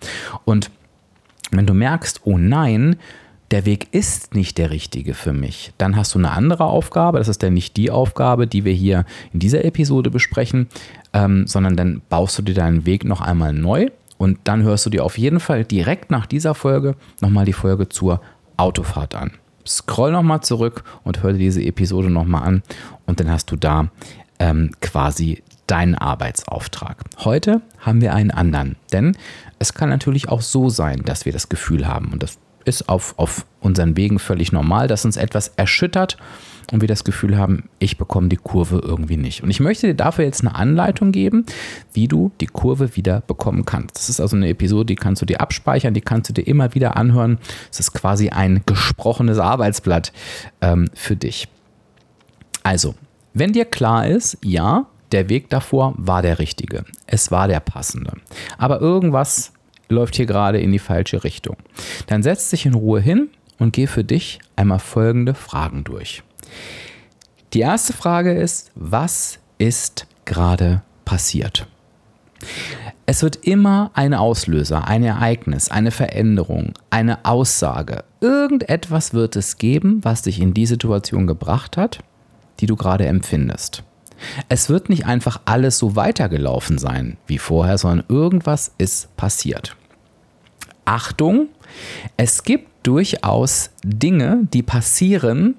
Und 0.45 0.71
wenn 1.51 1.67
du 1.67 1.73
merkst, 1.73 2.21
oh 2.23 2.37
nein, 2.37 2.97
der 3.51 3.65
Weg 3.65 3.89
ist 3.91 4.33
nicht 4.33 4.57
der 4.57 4.71
richtige 4.71 5.13
für 5.13 5.33
mich, 5.33 5.73
dann 5.77 5.95
hast 5.95 6.15
du 6.15 6.19
eine 6.19 6.31
andere 6.31 6.65
Aufgabe. 6.65 7.17
Das 7.17 7.27
ist 7.27 7.43
dann 7.43 7.53
nicht 7.53 7.75
die 7.77 7.91
Aufgabe, 7.91 8.47
die 8.47 8.65
wir 8.65 8.73
hier 8.73 9.05
in 9.33 9.39
dieser 9.39 9.65
Episode 9.65 10.09
besprechen, 10.09 10.67
ähm, 11.13 11.45
sondern 11.47 11.75
dann 11.75 12.01
baust 12.09 12.37
du 12.37 12.41
dir 12.41 12.55
deinen 12.55 12.85
Weg 12.85 13.03
noch 13.03 13.21
einmal 13.21 13.53
neu 13.53 13.87
und 14.17 14.39
dann 14.45 14.63
hörst 14.63 14.85
du 14.85 14.89
dir 14.89 15.03
auf 15.03 15.17
jeden 15.17 15.39
Fall 15.39 15.65
direkt 15.65 16.11
nach 16.11 16.25
dieser 16.25 16.55
Folge 16.55 16.95
nochmal 17.19 17.45
die 17.45 17.53
Folge 17.53 17.89
zur 17.89 18.21
Autofahrt 18.55 19.15
an. 19.15 19.31
Scroll 19.67 20.11
nochmal 20.11 20.41
zurück 20.41 20.83
und 21.03 21.21
hör 21.21 21.33
dir 21.33 21.39
diese 21.39 21.61
Episode 21.61 22.09
nochmal 22.09 22.43
an 22.43 22.63
und 23.05 23.19
dann 23.19 23.29
hast 23.29 23.51
du 23.51 23.57
da 23.57 23.89
ähm, 24.39 24.71
quasi 24.81 25.43
dein 25.67 25.95
Arbeitsauftrag. 25.95 27.03
Heute 27.19 27.61
haben 27.79 28.01
wir 28.01 28.13
einen 28.13 28.31
anderen, 28.31 28.75
denn 28.91 29.15
es 29.59 29.73
kann 29.73 29.89
natürlich 29.89 30.29
auch 30.29 30.41
so 30.41 30.69
sein, 30.69 31.03
dass 31.05 31.25
wir 31.25 31.31
das 31.31 31.49
Gefühl 31.49 31.87
haben, 31.87 32.11
und 32.11 32.23
das 32.23 32.39
ist 32.65 32.89
auf, 32.89 33.13
auf 33.17 33.45
unseren 33.59 33.95
Wegen 33.97 34.19
völlig 34.19 34.51
normal, 34.51 34.87
dass 34.87 35.05
uns 35.05 35.17
etwas 35.17 35.49
erschüttert 35.55 36.17
und 36.71 36.81
wir 36.81 36.87
das 36.87 37.03
Gefühl 37.03 37.37
haben, 37.37 37.69
ich 37.79 37.97
bekomme 37.97 38.29
die 38.29 38.37
Kurve 38.37 38.81
irgendwie 38.83 39.17
nicht. 39.17 39.43
Und 39.43 39.49
ich 39.49 39.59
möchte 39.59 39.87
dir 39.87 39.95
dafür 39.95 40.25
jetzt 40.25 40.41
eine 40.41 40.55
Anleitung 40.55 41.11
geben, 41.11 41.45
wie 41.93 42.07
du 42.07 42.31
die 42.39 42.47
Kurve 42.47 42.95
wieder 42.95 43.21
bekommen 43.21 43.65
kannst. 43.65 43.97
Das 43.97 44.09
ist 44.09 44.19
also 44.19 44.35
eine 44.35 44.49
Episode, 44.49 44.85
die 44.85 44.95
kannst 44.95 45.21
du 45.21 45.25
dir 45.25 45.41
abspeichern, 45.41 45.93
die 45.93 46.01
kannst 46.01 46.29
du 46.29 46.33
dir 46.33 46.47
immer 46.47 46.73
wieder 46.73 46.95
anhören. 46.95 47.39
Es 47.71 47.79
ist 47.79 47.93
quasi 47.93 48.29
ein 48.29 48.61
gesprochenes 48.65 49.37
Arbeitsblatt 49.37 50.13
ähm, 50.61 50.89
für 50.93 51.15
dich. 51.15 51.47
Also, 52.63 52.95
wenn 53.33 53.53
dir 53.53 53.65
klar 53.65 54.07
ist, 54.07 54.37
ja, 54.43 54.85
der 55.11 55.29
Weg 55.29 55.49
davor 55.49 55.93
war 55.97 56.21
der 56.21 56.39
richtige, 56.39 56.85
es 57.05 57.31
war 57.31 57.47
der 57.47 57.59
passende, 57.59 58.13
aber 58.57 58.79
irgendwas 58.79 59.51
läuft 59.91 60.15
hier 60.15 60.25
gerade 60.25 60.59
in 60.59 60.71
die 60.71 60.79
falsche 60.79 61.23
Richtung, 61.23 61.57
dann 62.07 62.23
setz 62.23 62.49
dich 62.49 62.65
in 62.65 62.73
Ruhe 62.73 63.01
hin 63.01 63.29
und 63.59 63.73
geh 63.73 63.87
für 63.87 64.03
dich 64.03 64.39
einmal 64.55 64.79
folgende 64.79 65.33
Fragen 65.33 65.83
durch. 65.83 66.23
Die 67.53 67.59
erste 67.59 67.93
Frage 67.93 68.33
ist, 68.33 68.71
was 68.75 69.39
ist 69.57 70.07
gerade 70.25 70.81
passiert? 71.05 71.67
Es 73.05 73.23
wird 73.23 73.35
immer 73.35 73.91
ein 73.93 74.13
Auslöser, 74.13 74.87
ein 74.87 75.03
Ereignis, 75.03 75.69
eine 75.69 75.91
Veränderung, 75.91 76.73
eine 76.89 77.25
Aussage. 77.25 78.03
Irgendetwas 78.21 79.13
wird 79.13 79.35
es 79.35 79.57
geben, 79.57 79.99
was 80.03 80.21
dich 80.23 80.39
in 80.39 80.53
die 80.53 80.65
Situation 80.65 81.27
gebracht 81.27 81.77
hat, 81.77 81.99
die 82.59 82.67
du 82.67 82.75
gerade 82.75 83.05
empfindest. 83.05 83.83
Es 84.49 84.69
wird 84.69 84.89
nicht 84.89 85.05
einfach 85.05 85.41
alles 85.45 85.77
so 85.77 85.95
weitergelaufen 85.95 86.77
sein 86.77 87.17
wie 87.27 87.37
vorher, 87.37 87.77
sondern 87.77 88.05
irgendwas 88.07 88.71
ist 88.77 89.15
passiert. 89.17 89.75
Achtung, 90.85 91.49
es 92.17 92.43
gibt 92.43 92.67
durchaus 92.83 93.71
Dinge, 93.83 94.47
die 94.53 94.63
passieren, 94.63 95.55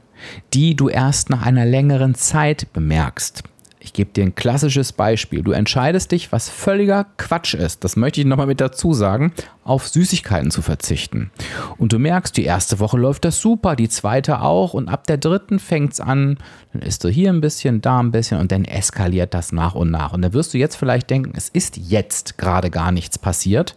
die 0.53 0.75
du 0.75 0.89
erst 0.89 1.31
nach 1.31 1.43
einer 1.45 1.65
längeren 1.65 2.15
Zeit 2.15 2.73
bemerkst. 2.73 3.43
Ich 3.85 3.93
gebe 3.93 4.13
dir 4.13 4.23
ein 4.23 4.37
klassisches 4.37 4.93
Beispiel. 4.93 5.43
Du 5.43 5.51
entscheidest 5.51 6.13
dich, 6.13 6.31
was 6.31 6.49
völliger 6.49 7.05
Quatsch 7.17 7.55
ist, 7.55 7.83
das 7.83 7.97
möchte 7.97 8.21
ich 8.21 8.27
nochmal 8.29 8.47
mit 8.47 8.61
dazu 8.61 8.95
sagen, 8.95 9.33
auf 9.65 9.89
Süßigkeiten 9.89 10.53
zu 10.53 10.63
verzichten. 10.63 11.33
Und 11.79 11.93
du 11.93 11.99
merkst, 11.99 12.37
die 12.37 12.45
erste 12.45 12.79
Woche 12.79 12.97
läuft 12.97 13.25
das 13.25 13.41
super, 13.41 13.75
die 13.75 13.89
zweite 13.89 14.41
auch 14.41 14.73
und 14.73 14.89
ab 14.89 15.09
der 15.09 15.17
dritten 15.17 15.59
fängt 15.59 15.95
es 15.95 16.01
an, 16.01 16.39
dann 16.73 16.83
isst 16.83 17.03
du 17.03 17.09
hier 17.09 17.33
ein 17.33 17.41
bisschen, 17.41 17.81
da 17.81 17.99
ein 17.99 18.13
bisschen 18.13 18.39
und 18.39 18.53
dann 18.53 18.65
eskaliert 18.65 19.35
das 19.35 19.51
nach 19.51 19.75
und 19.75 19.91
nach. 19.91 20.13
Und 20.13 20.23
dann 20.23 20.33
wirst 20.33 20.55
du 20.55 20.59
jetzt 20.59 20.77
vielleicht 20.77 21.11
denken, 21.11 21.33
es 21.37 21.49
ist 21.49 21.77
jetzt 21.77 22.39
gerade 22.39 22.71
gar 22.71 22.93
nichts 22.93 23.19
passiert, 23.19 23.75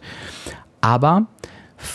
aber 0.86 1.26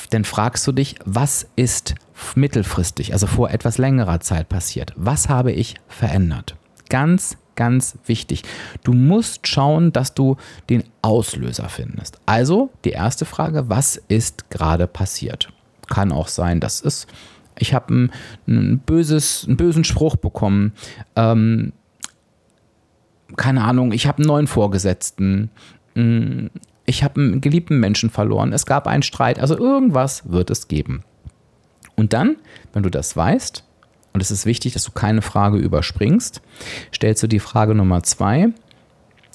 dann 0.10 0.26
fragst 0.26 0.68
du 0.68 0.74
dich, 0.74 0.96
was 1.06 1.48
ist 1.56 1.96
mittelfristig, 2.36 3.14
also 3.14 3.26
vor 3.26 3.50
etwas 3.50 3.78
längerer 3.78 4.20
Zeit 4.20 4.50
passiert? 4.50 4.92
Was 4.98 5.30
habe 5.30 5.54
ich 5.54 5.76
verändert? 5.88 6.58
Ganz 6.90 7.38
ganz 7.56 7.98
wichtig. 8.06 8.44
Du 8.84 8.92
musst 8.92 9.48
schauen, 9.48 9.94
dass 9.94 10.14
du 10.14 10.36
den 10.70 10.84
Auslöser 11.02 11.70
findest. 11.70 12.20
Also 12.26 12.72
die 12.86 12.92
erste 12.92 13.24
Frage, 13.24 13.70
was 13.70 13.98
ist 14.08 14.50
gerade 14.50 14.88
passiert? 14.88 15.54
Kann 15.88 16.12
auch 16.12 16.28
sein, 16.28 16.60
dass 16.60 16.82
es, 16.82 17.08
ich 17.60 17.74
habe 17.74 17.94
ein, 17.94 18.12
ein, 18.48 18.58
einen 18.58 18.80
bösen 18.80 19.84
Spruch 19.84 20.16
bekommen. 20.16 20.74
Ähm, 21.16 21.74
keine 23.38 23.64
Ahnung, 23.64 23.92
ich 23.92 24.08
habe 24.08 24.20
einen 24.20 24.28
neuen 24.28 24.48
Vorgesetzten. 24.48 25.50
Ich 26.92 27.06
habe 27.06 27.22
einen 27.22 27.40
geliebten 27.40 27.80
Menschen 27.80 28.10
verloren. 28.10 28.52
Es 28.52 28.66
gab 28.66 28.86
einen 28.86 29.02
Streit. 29.02 29.40
Also 29.40 29.58
irgendwas 29.58 30.30
wird 30.30 30.50
es 30.50 30.68
geben. 30.68 31.06
Und 31.96 32.12
dann, 32.12 32.36
wenn 32.74 32.84
du 32.84 32.90
das 32.90 33.16
weißt, 33.16 33.64
und 34.12 34.22
es 34.22 34.30
ist 34.30 34.46
wichtig, 34.46 34.74
dass 34.74 34.84
du 34.84 34.92
keine 34.92 35.22
Frage 35.22 35.58
überspringst, 35.58 36.42
stellst 36.94 37.24
du 37.24 37.28
die 37.28 37.40
Frage 37.40 37.76
Nummer 37.76 38.04
zwei 38.04 38.50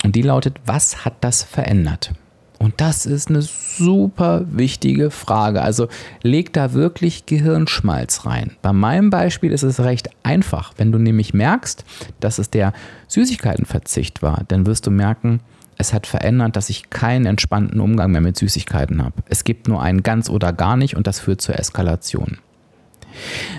und 0.05 0.15
die 0.15 0.21
lautet, 0.21 0.61
was 0.67 1.07
hat 1.07 1.15
das 1.23 1.45
verändert? 1.45 2.13
Und 2.59 2.75
das 2.83 3.07
ist 3.07 3.31
eine 3.31 3.41
super 3.41 4.45
wichtige 4.51 5.11
Frage. 5.11 5.63
Also 5.63 5.89
leg 6.23 6.53
da 6.53 6.75
wirklich 6.75 7.25
Gehirnschmalz 7.25 8.27
rein. 8.27 8.55
Bei 8.61 8.75
meinem 8.75 9.09
Beispiel 9.09 9.51
ist 9.53 9.63
es 9.63 9.81
recht 9.81 10.11
einfach. 10.25 10.75
Wenn 10.77 10.93
du 10.93 10.99
nämlich 10.99 11.33
merkst, 11.33 11.87
dass 12.21 12.39
es 12.39 12.51
der 12.51 12.75
Süßigkeitenverzicht 13.09 14.21
war, 14.21 14.45
dann 14.49 14.67
wirst 14.67 14.87
du 14.87 14.91
merken, 14.91 15.41
es 15.79 15.93
hat 15.93 16.07
verändert, 16.07 16.57
dass 16.57 16.71
ich 16.71 16.91
keinen 16.91 17.27
entspannten 17.27 17.81
Umgang 17.81 18.11
mehr 18.11 18.21
mit 18.21 18.37
Süßigkeiten 18.37 19.03
habe. 19.03 19.23
Es 19.29 19.45
gibt 19.45 19.69
nur 19.69 19.83
einen 19.83 20.03
ganz 20.03 20.31
oder 20.31 20.53
gar 20.53 20.77
nicht 20.77 20.97
und 20.97 21.07
das 21.07 21.21
führt 21.21 21.41
zur 21.41 21.59
Eskalation. 21.59 22.39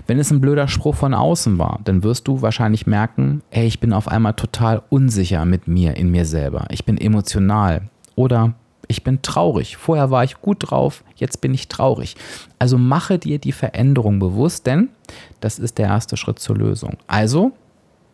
Wenn 0.06 0.20
es 0.20 0.32
ein 0.32 0.42
blöder 0.42 0.68
Spruch 0.68 0.96
von 0.96 1.14
außen 1.14 1.58
war, 1.58 1.80
dann 1.84 2.04
wirst 2.04 2.28
du 2.28 2.42
wahrscheinlich 2.42 2.88
merken, 2.88 3.42
ey, 3.50 3.66
ich 3.66 3.80
bin 3.80 3.94
auf 3.94 4.08
einmal 4.08 4.34
total 4.34 4.84
unsicher 4.90 5.46
mit 5.46 5.68
mir, 5.68 5.96
in 5.96 6.12
mir 6.12 6.26
selber. 6.26 6.68
Ich 6.70 6.86
bin 6.86 6.98
emotional 6.98 7.90
oder 8.16 8.54
ich 8.88 9.04
bin 9.04 9.22
traurig. 9.22 9.78
Vorher 9.78 10.12
war 10.12 10.24
ich 10.24 10.42
gut 10.42 10.58
drauf, 10.70 11.04
jetzt 11.16 11.42
bin 11.42 11.54
ich 11.54 11.68
traurig. 11.68 12.16
Also 12.60 12.78
mache 12.78 13.20
dir 13.20 13.40
die 13.40 13.52
Veränderung 13.52 14.20
bewusst, 14.20 14.66
denn 14.66 14.90
das 15.40 15.60
ist 15.60 15.78
der 15.78 15.88
erste 15.88 16.18
Schritt 16.18 16.40
zur 16.40 16.58
Lösung. 16.58 16.98
Also, 17.08 17.52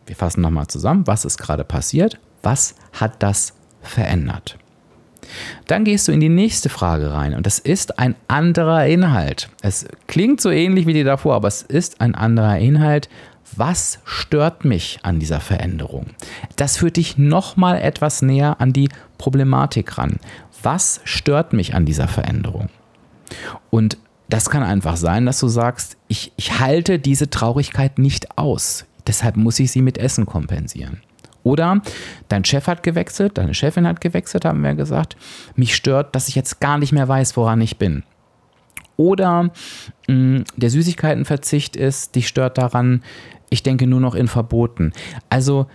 wir 0.05 0.15
fassen 0.15 0.41
nochmal 0.41 0.67
zusammen, 0.67 1.05
was 1.07 1.25
ist 1.25 1.37
gerade 1.37 1.63
passiert? 1.63 2.19
Was 2.41 2.75
hat 2.93 3.21
das 3.21 3.53
verändert? 3.83 4.57
Dann 5.67 5.85
gehst 5.85 6.07
du 6.07 6.11
in 6.11 6.19
die 6.19 6.29
nächste 6.29 6.69
Frage 6.69 7.13
rein 7.13 7.33
und 7.33 7.45
das 7.45 7.59
ist 7.59 7.99
ein 7.99 8.15
anderer 8.27 8.85
Inhalt. 8.85 9.49
Es 9.61 9.85
klingt 10.07 10.41
so 10.41 10.49
ähnlich 10.49 10.85
wie 10.85 10.93
die 10.93 11.03
davor, 11.03 11.35
aber 11.35 11.47
es 11.47 11.61
ist 11.61 12.01
ein 12.01 12.15
anderer 12.15 12.57
Inhalt. 12.57 13.09
Was 13.55 13.99
stört 14.03 14.65
mich 14.65 14.99
an 15.03 15.19
dieser 15.19 15.39
Veränderung? 15.39 16.07
Das 16.55 16.77
führt 16.77 16.97
dich 16.97 17.17
nochmal 17.17 17.79
etwas 17.79 18.21
näher 18.21 18.59
an 18.59 18.73
die 18.73 18.89
Problematik 19.17 19.97
ran. 19.97 20.17
Was 20.61 21.01
stört 21.03 21.53
mich 21.53 21.75
an 21.75 21.85
dieser 21.85 22.07
Veränderung? 22.07 22.69
Und 23.69 23.97
das 24.29 24.49
kann 24.49 24.63
einfach 24.63 24.97
sein, 24.97 25.25
dass 25.25 25.39
du 25.39 25.47
sagst, 25.47 25.97
ich, 26.07 26.31
ich 26.37 26.59
halte 26.59 26.97
diese 26.97 27.29
Traurigkeit 27.29 27.99
nicht 27.99 28.37
aus. 28.37 28.85
Deshalb 29.05 29.35
muss 29.35 29.59
ich 29.59 29.71
sie 29.71 29.81
mit 29.81 29.97
Essen 29.97 30.25
kompensieren. 30.25 31.01
Oder 31.43 31.81
dein 32.29 32.45
Chef 32.45 32.67
hat 32.67 32.83
gewechselt, 32.83 33.37
deine 33.37 33.53
Chefin 33.53 33.85
hat 33.85 34.01
gewechselt, 34.01 34.45
haben 34.45 34.63
wir 34.63 34.75
gesagt. 34.75 35.17
Mich 35.55 35.75
stört, 35.75 36.15
dass 36.15 36.29
ich 36.29 36.35
jetzt 36.35 36.59
gar 36.61 36.77
nicht 36.77 36.93
mehr 36.93 37.07
weiß, 37.07 37.35
woran 37.35 37.61
ich 37.61 37.77
bin. 37.77 38.03
Oder 38.95 39.51
mh, 40.07 40.13
mm, 40.13 40.43
der 40.55 40.69
Süßigkeitenverzicht 40.69 41.75
ist, 41.75 42.15
dich 42.15 42.27
stört 42.27 42.57
daran, 42.57 43.03
ich 43.49 43.63
denke 43.63 43.87
nur 43.87 43.99
noch 43.99 44.15
in 44.15 44.27
Verboten. 44.27 44.93
Also 45.29 45.67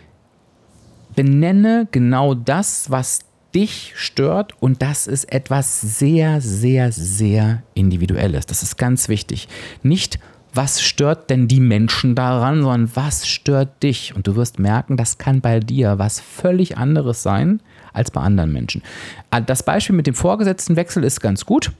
benenne 1.14 1.86
genau 1.90 2.34
das, 2.34 2.90
was 2.90 3.20
dich 3.54 3.92
stört 3.96 4.54
und 4.60 4.82
das 4.82 5.06
ist 5.06 5.32
etwas 5.32 5.80
sehr, 5.80 6.40
sehr, 6.40 6.92
sehr 6.92 7.62
individuelles. 7.74 8.46
Das 8.46 8.62
ist 8.62 8.76
ganz 8.76 9.08
wichtig. 9.08 9.48
Nicht 9.82 10.18
was 10.58 10.82
stört 10.82 11.30
denn 11.30 11.46
die 11.46 11.60
Menschen 11.60 12.16
daran, 12.16 12.62
sondern 12.62 12.90
was 12.96 13.28
stört 13.28 13.80
dich? 13.84 14.16
Und 14.16 14.26
du 14.26 14.34
wirst 14.34 14.58
merken, 14.58 14.96
das 14.96 15.16
kann 15.16 15.40
bei 15.40 15.60
dir 15.60 16.00
was 16.00 16.18
völlig 16.18 16.76
anderes 16.76 17.22
sein 17.22 17.60
als 17.92 18.10
bei 18.10 18.20
anderen 18.20 18.52
Menschen. 18.52 18.82
Ah, 19.30 19.40
das 19.40 19.62
Beispiel 19.62 19.94
mit 19.94 20.06
dem 20.06 20.14
Vorgesetztenwechsel 20.14 21.04
ist 21.04 21.20
ganz 21.20 21.44
gut. 21.44 21.72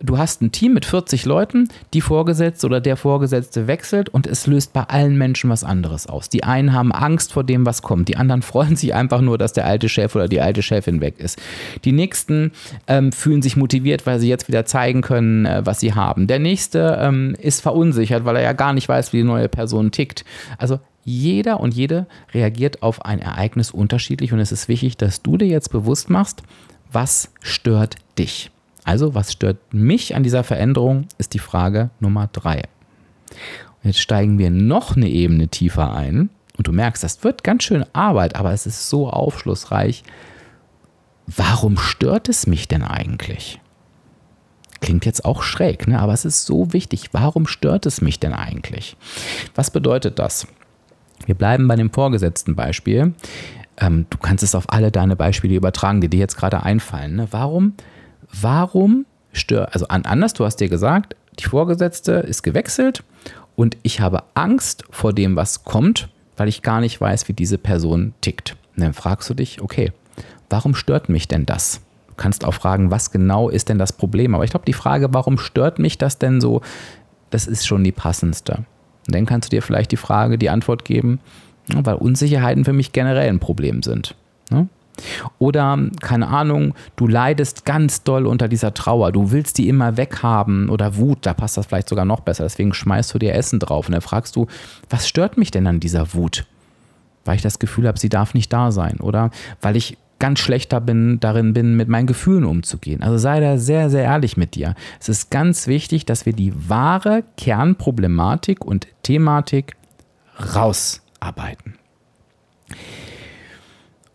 Du 0.00 0.18
hast 0.18 0.42
ein 0.42 0.52
Team 0.52 0.74
mit 0.74 0.84
40 0.84 1.24
Leuten, 1.24 1.68
die 1.94 2.00
Vorgesetzte 2.00 2.66
oder 2.66 2.80
der 2.80 2.96
Vorgesetzte 2.96 3.66
wechselt 3.66 4.08
und 4.08 4.26
es 4.26 4.46
löst 4.46 4.72
bei 4.72 4.82
allen 4.82 5.16
Menschen 5.16 5.48
was 5.48 5.64
anderes 5.64 6.06
aus. 6.06 6.28
Die 6.28 6.44
einen 6.44 6.72
haben 6.72 6.92
Angst 6.92 7.32
vor 7.32 7.44
dem, 7.44 7.64
was 7.64 7.82
kommt. 7.82 8.08
Die 8.08 8.16
anderen 8.16 8.42
freuen 8.56 8.76
sich 8.76 8.94
einfach 8.94 9.20
nur, 9.20 9.38
dass 9.38 9.52
der 9.52 9.64
alte 9.64 9.88
Chef 9.88 10.14
oder 10.14 10.28
die 10.28 10.40
alte 10.40 10.62
Chefin 10.62 11.00
weg 11.00 11.18
ist. 11.18 11.40
Die 11.84 11.92
nächsten 11.92 12.52
ähm, 12.86 13.12
fühlen 13.12 13.40
sich 13.40 13.56
motiviert, 13.56 14.04
weil 14.06 14.20
sie 14.20 14.28
jetzt 14.28 14.48
wieder 14.48 14.66
zeigen 14.66 15.00
können, 15.00 15.46
äh, 15.46 15.62
was 15.64 15.80
sie 15.80 15.94
haben. 15.94 16.26
Der 16.26 16.38
nächste 16.38 16.98
ähm, 17.00 17.34
ist 17.40 17.60
verunsichert, 17.60 18.24
weil 18.24 18.36
er 18.36 18.42
ja 18.42 18.52
gar 18.52 18.72
nicht 18.72 18.88
weiß, 18.88 19.12
wie 19.12 19.18
die 19.18 19.22
neue 19.22 19.48
Person 19.48 19.92
tickt. 19.92 20.24
Also 20.58 20.80
jeder 21.06 21.60
und 21.60 21.72
jede 21.72 22.06
reagiert 22.34 22.82
auf 22.82 23.04
ein 23.04 23.20
Ereignis 23.20 23.70
unterschiedlich 23.70 24.32
und 24.32 24.40
es 24.40 24.50
ist 24.50 24.68
wichtig, 24.68 24.96
dass 24.96 25.22
du 25.22 25.38
dir 25.38 25.46
jetzt 25.46 25.70
bewusst 25.70 26.10
machst, 26.10 26.42
was 26.90 27.32
stört 27.40 27.94
dich. 28.18 28.50
Also, 28.84 29.14
was 29.14 29.32
stört 29.32 29.58
mich 29.72 30.16
an 30.16 30.24
dieser 30.24 30.42
Veränderung, 30.42 31.06
ist 31.16 31.34
die 31.34 31.38
Frage 31.38 31.90
Nummer 32.00 32.28
drei. 32.32 32.62
Und 33.82 33.90
jetzt 33.90 34.00
steigen 34.00 34.38
wir 34.38 34.50
noch 34.50 34.96
eine 34.96 35.08
Ebene 35.08 35.46
tiefer 35.46 35.94
ein 35.94 36.28
und 36.58 36.66
du 36.66 36.72
merkst, 36.72 37.04
das 37.04 37.22
wird 37.22 37.44
ganz 37.44 37.62
schön 37.62 37.86
Arbeit, 37.92 38.34
aber 38.34 38.52
es 38.52 38.66
ist 38.66 38.88
so 38.88 39.08
aufschlussreich. 39.08 40.02
Warum 41.28 41.78
stört 41.78 42.28
es 42.28 42.48
mich 42.48 42.66
denn 42.66 42.82
eigentlich? 42.82 43.60
Klingt 44.80 45.06
jetzt 45.06 45.24
auch 45.24 45.42
schräg, 45.42 45.86
ne? 45.86 46.00
aber 46.00 46.12
es 46.12 46.24
ist 46.24 46.46
so 46.46 46.72
wichtig. 46.72 47.10
Warum 47.12 47.46
stört 47.46 47.86
es 47.86 48.00
mich 48.00 48.18
denn 48.18 48.32
eigentlich? 48.32 48.96
Was 49.54 49.70
bedeutet 49.70 50.18
das? 50.18 50.48
Wir 51.26 51.34
bleiben 51.34 51.68
bei 51.68 51.76
dem 51.76 51.92
vorgesetzten 51.92 52.56
Beispiel. 52.56 53.14
ähm, 53.78 54.06
du 54.08 54.18
kannst 54.18 54.42
es 54.42 54.54
auf 54.54 54.72
alle 54.72 54.90
deine 54.90 55.16
Beispiele 55.16 55.54
übertragen, 55.54 56.00
die 56.00 56.08
dir 56.08 56.20
jetzt 56.20 56.36
gerade 56.36 56.62
einfallen. 56.62 57.16
Ne? 57.16 57.28
Warum, 57.30 57.74
warum 58.40 59.04
stört, 59.32 59.74
also 59.74 59.86
anders, 59.88 60.32
du 60.32 60.44
hast 60.44 60.56
dir 60.56 60.68
gesagt, 60.68 61.14
die 61.38 61.44
Vorgesetzte 61.44 62.12
ist 62.12 62.42
gewechselt 62.42 63.04
und 63.54 63.76
ich 63.82 64.00
habe 64.00 64.22
Angst 64.34 64.84
vor 64.90 65.12
dem, 65.12 65.36
was 65.36 65.64
kommt, 65.64 66.08
weil 66.36 66.48
ich 66.48 66.62
gar 66.62 66.80
nicht 66.80 67.00
weiß, 67.00 67.28
wie 67.28 67.32
diese 67.34 67.58
Person 67.58 68.14
tickt. 68.20 68.56
Und 68.76 68.82
dann 68.82 68.94
fragst 68.94 69.28
du 69.28 69.34
dich, 69.34 69.60
okay, 69.60 69.92
warum 70.48 70.74
stört 70.74 71.08
mich 71.08 71.28
denn 71.28 71.46
das? 71.46 71.80
Du 72.08 72.14
kannst 72.16 72.44
auch 72.44 72.54
fragen, 72.54 72.90
was 72.90 73.10
genau 73.10 73.50
ist 73.50 73.68
denn 73.68 73.78
das 73.78 73.92
Problem? 73.92 74.34
Aber 74.34 74.44
ich 74.44 74.50
glaube, 74.50 74.66
die 74.66 74.72
Frage, 74.72 75.12
warum 75.12 75.38
stört 75.38 75.78
mich 75.78 75.98
das 75.98 76.18
denn 76.18 76.40
so, 76.40 76.62
das 77.30 77.46
ist 77.46 77.66
schon 77.66 77.84
die 77.84 77.92
passendste. 77.92 78.64
Und 79.06 79.14
dann 79.14 79.26
kannst 79.26 79.52
du 79.52 79.56
dir 79.56 79.62
vielleicht 79.62 79.92
die 79.92 79.96
Frage, 79.96 80.38
die 80.38 80.50
Antwort 80.50 80.84
geben, 80.84 81.20
weil 81.74 81.94
Unsicherheiten 81.94 82.64
für 82.64 82.72
mich 82.72 82.92
generell 82.92 83.28
ein 83.28 83.40
Problem 83.40 83.82
sind. 83.82 84.14
Ne? 84.50 84.68
Oder, 85.38 85.78
keine 86.00 86.28
Ahnung, 86.28 86.74
du 86.96 87.06
leidest 87.06 87.64
ganz 87.64 88.02
doll 88.02 88.26
unter 88.26 88.48
dieser 88.48 88.72
Trauer, 88.74 89.12
du 89.12 89.30
willst 89.30 89.58
die 89.58 89.68
immer 89.68 89.96
weghaben 89.96 90.70
oder 90.70 90.96
Wut, 90.96 91.18
da 91.22 91.34
passt 91.34 91.56
das 91.56 91.66
vielleicht 91.66 91.88
sogar 91.88 92.04
noch 92.04 92.20
besser, 92.20 92.44
deswegen 92.44 92.72
schmeißt 92.72 93.12
du 93.12 93.18
dir 93.18 93.34
Essen 93.34 93.58
drauf 93.58 93.88
und 93.88 93.92
dann 93.92 94.00
fragst 94.00 94.36
du, 94.36 94.46
was 94.88 95.06
stört 95.06 95.36
mich 95.36 95.50
denn 95.50 95.66
an 95.66 95.80
dieser 95.80 96.14
Wut? 96.14 96.46
Weil 97.24 97.36
ich 97.36 97.42
das 97.42 97.58
Gefühl 97.58 97.86
habe, 97.88 97.98
sie 97.98 98.08
darf 98.08 98.34
nicht 98.34 98.52
da 98.52 98.70
sein 98.70 98.98
oder 99.00 99.30
weil 99.60 99.76
ich 99.76 99.98
ganz 100.18 100.38
schlechter 100.40 100.80
bin, 100.80 101.20
darin 101.20 101.52
bin, 101.52 101.76
mit 101.76 101.88
meinen 101.88 102.06
Gefühlen 102.06 102.44
umzugehen. 102.44 103.02
Also 103.02 103.18
sei 103.18 103.40
da 103.40 103.58
sehr, 103.58 103.90
sehr 103.90 104.04
ehrlich 104.04 104.36
mit 104.36 104.54
dir. 104.54 104.74
Es 104.98 105.08
ist 105.08 105.30
ganz 105.30 105.66
wichtig, 105.66 106.06
dass 106.06 106.26
wir 106.26 106.32
die 106.32 106.52
wahre 106.68 107.24
Kernproblematik 107.36 108.64
und 108.64 108.86
Thematik 109.02 109.76
rausarbeiten. 110.54 111.74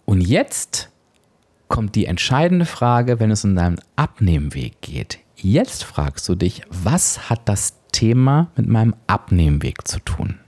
Und 0.05 0.21
jetzt 0.21 0.89
kommt 1.67 1.95
die 1.95 2.05
entscheidende 2.05 2.65
Frage, 2.65 3.19
wenn 3.19 3.31
es 3.31 3.45
um 3.45 3.55
deinen 3.55 3.79
Abnehmweg 3.95 4.81
geht. 4.81 5.19
Jetzt 5.37 5.83
fragst 5.83 6.27
du 6.27 6.35
dich, 6.35 6.63
was 6.69 7.29
hat 7.29 7.41
das 7.45 7.77
Thema 7.91 8.51
mit 8.55 8.67
meinem 8.67 8.93
Abnehmweg 9.07 9.87
zu 9.87 9.99
tun? 9.99 10.39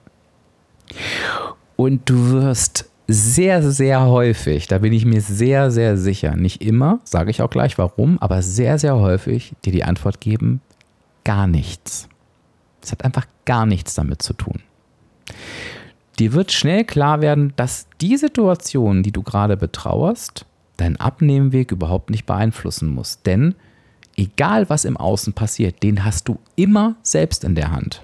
Und 1.75 2.09
du 2.09 2.31
wirst 2.31 2.89
sehr, 3.07 3.61
sehr 3.71 4.05
häufig, 4.05 4.67
da 4.67 4.77
bin 4.77 4.93
ich 4.93 5.05
mir 5.05 5.21
sehr, 5.21 5.71
sehr 5.71 5.97
sicher, 5.97 6.35
nicht 6.35 6.61
immer, 6.61 6.99
sage 7.03 7.31
ich 7.31 7.41
auch 7.41 7.49
gleich 7.49 7.77
warum, 7.77 8.17
aber 8.19 8.41
sehr, 8.41 8.79
sehr 8.79 8.95
häufig 8.95 9.53
dir 9.65 9.71
die 9.71 9.83
Antwort 9.83 10.21
geben, 10.21 10.61
gar 11.23 11.47
nichts. 11.47 12.07
Es 12.81 12.91
hat 12.91 13.03
einfach 13.05 13.25
gar 13.45 13.65
nichts 13.65 13.93
damit 13.95 14.21
zu 14.21 14.33
tun. 14.33 14.61
Dir 16.19 16.33
wird 16.33 16.51
schnell 16.51 16.85
klar 16.85 17.21
werden, 17.21 17.53
dass 17.55 17.87
die 17.99 18.17
Situation, 18.17 19.03
die 19.03 19.11
du 19.11 19.23
gerade 19.23 19.57
betrauerst, 19.57 20.45
deinen 20.77 20.97
Abnehmweg 20.97 21.71
überhaupt 21.71 22.09
nicht 22.09 22.25
beeinflussen 22.25 22.89
muss. 22.89 23.21
Denn 23.23 23.55
egal 24.15 24.69
was 24.69 24.85
im 24.85 24.97
Außen 24.97 25.33
passiert, 25.33 25.81
den 25.81 26.05
hast 26.05 26.27
du 26.27 26.39
immer 26.55 26.95
selbst 27.01 27.43
in 27.43 27.55
der 27.55 27.71
Hand. 27.71 28.03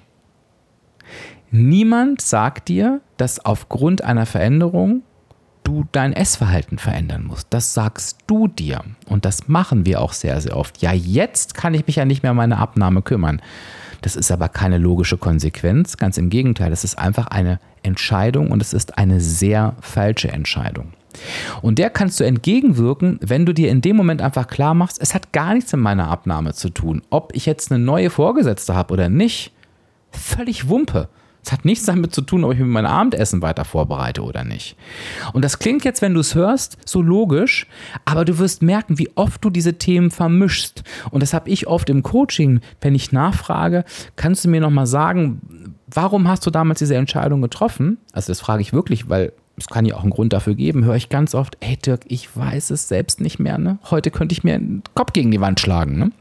Niemand 1.51 2.21
sagt 2.21 2.67
dir, 2.67 3.01
dass 3.17 3.43
aufgrund 3.43 4.03
einer 4.03 4.25
Veränderung 4.25 5.03
du 5.63 5.85
dein 5.91 6.13
Essverhalten 6.13 6.77
verändern 6.77 7.25
musst. 7.25 7.47
Das 7.51 7.73
sagst 7.73 8.19
du 8.27 8.47
dir. 8.47 8.81
Und 9.07 9.25
das 9.25 9.47
machen 9.47 9.85
wir 9.85 10.01
auch 10.01 10.13
sehr, 10.13 10.39
sehr 10.41 10.57
oft. 10.57 10.81
Ja, 10.81 10.93
jetzt 10.93 11.53
kann 11.53 11.73
ich 11.73 11.85
mich 11.85 11.97
ja 11.97 12.05
nicht 12.05 12.23
mehr 12.23 12.31
um 12.31 12.37
meine 12.37 12.57
Abnahme 12.57 13.01
kümmern. 13.01 13.41
Das 14.01 14.15
ist 14.15 14.31
aber 14.31 14.49
keine 14.49 14.77
logische 14.77 15.17
Konsequenz. 15.17 15.97
Ganz 15.97 16.17
im 16.17 16.29
Gegenteil, 16.29 16.71
es 16.71 16.83
ist 16.83 16.97
einfach 16.97 17.27
eine 17.27 17.59
Entscheidung 17.83 18.51
und 18.51 18.61
es 18.61 18.73
ist 18.73 18.97
eine 18.97 19.19
sehr 19.19 19.75
falsche 19.81 20.31
Entscheidung. 20.31 20.93
Und 21.61 21.79
der 21.79 21.89
kannst 21.89 22.19
du 22.19 22.23
entgegenwirken, 22.23 23.19
wenn 23.21 23.45
du 23.45 23.53
dir 23.53 23.69
in 23.69 23.81
dem 23.81 23.95
Moment 23.95 24.21
einfach 24.21 24.47
klar 24.47 24.73
machst, 24.73 25.01
es 25.01 25.13
hat 25.13 25.33
gar 25.33 25.53
nichts 25.53 25.71
mit 25.73 25.81
meiner 25.81 26.07
Abnahme 26.07 26.53
zu 26.53 26.69
tun. 26.69 27.01
Ob 27.09 27.35
ich 27.35 27.45
jetzt 27.45 27.71
eine 27.71 27.83
neue 27.83 28.09
Vorgesetzte 28.09 28.75
habe 28.75 28.93
oder 28.93 29.09
nicht, 29.09 29.51
völlig 30.11 30.69
Wumpe. 30.69 31.09
Es 31.43 31.51
hat 31.51 31.65
nichts 31.65 31.86
damit 31.86 32.13
zu 32.13 32.22
tun, 32.22 32.43
ob 32.43 32.53
ich 32.53 32.60
mir 32.60 32.65
mein 32.65 32.86
Abendessen 32.86 33.41
weiter 33.41 33.65
vorbereite 33.65 34.22
oder 34.22 34.43
nicht. 34.43 34.75
Und 35.34 35.43
das 35.43 35.60
klingt 35.60 35.86
jetzt, 35.86 36.01
wenn 36.01 36.13
du 36.13 36.19
es 36.19 36.36
hörst, 36.36 36.77
so 36.86 37.01
logisch, 37.01 37.65
aber 38.06 38.25
du 38.25 38.38
wirst 38.39 38.62
merken, 38.62 38.99
wie 38.99 39.10
oft 39.15 39.43
du 39.43 39.49
diese 39.49 39.78
Themen 39.78 40.12
vermischst. 40.12 40.84
Und 41.12 41.23
das 41.23 41.34
habe 41.34 41.49
ich 41.49 41.67
oft 41.67 41.89
im 41.89 42.04
Coaching, 42.04 42.60
wenn 42.82 42.93
ich 42.93 43.12
nachfrage, 43.12 43.86
kannst 44.15 44.45
du 44.45 44.49
mir 44.49 44.62
nochmal 44.62 44.88
sagen, 44.88 45.75
warum 45.88 46.28
hast 46.28 46.45
du 46.45 46.52
damals 46.52 46.80
diese 46.80 46.95
Entscheidung 46.95 47.41
getroffen? 47.41 47.97
Also 48.12 48.28
das 48.28 48.41
frage 48.41 48.62
ich 48.62 48.73
wirklich, 48.73 49.10
weil 49.10 49.32
es 49.58 49.67
kann 49.67 49.86
ja 49.86 49.95
auch 49.95 50.04
einen 50.04 50.12
Grund 50.12 50.34
dafür 50.34 50.56
geben, 50.56 50.86
höre 50.86 50.95
ich 50.95 51.10
ganz 51.10 51.36
oft, 51.36 51.58
hey 51.62 51.78
Dirk, 51.78 52.02
ich 52.08 52.36
weiß 52.36 52.69
es 52.71 52.88
selbst 52.88 53.21
nicht 53.21 53.39
mehr. 53.39 53.58
Ne? 53.58 53.80
Heute 53.89 54.12
könnte 54.12 54.34
ich 54.34 54.43
mir 54.43 54.58
den 54.58 54.84
Kopf 54.93 55.13
gegen 55.13 55.32
die 55.32 55.41
Wand 55.41 55.60
schlagen. 55.60 55.97
Ne? 55.97 56.12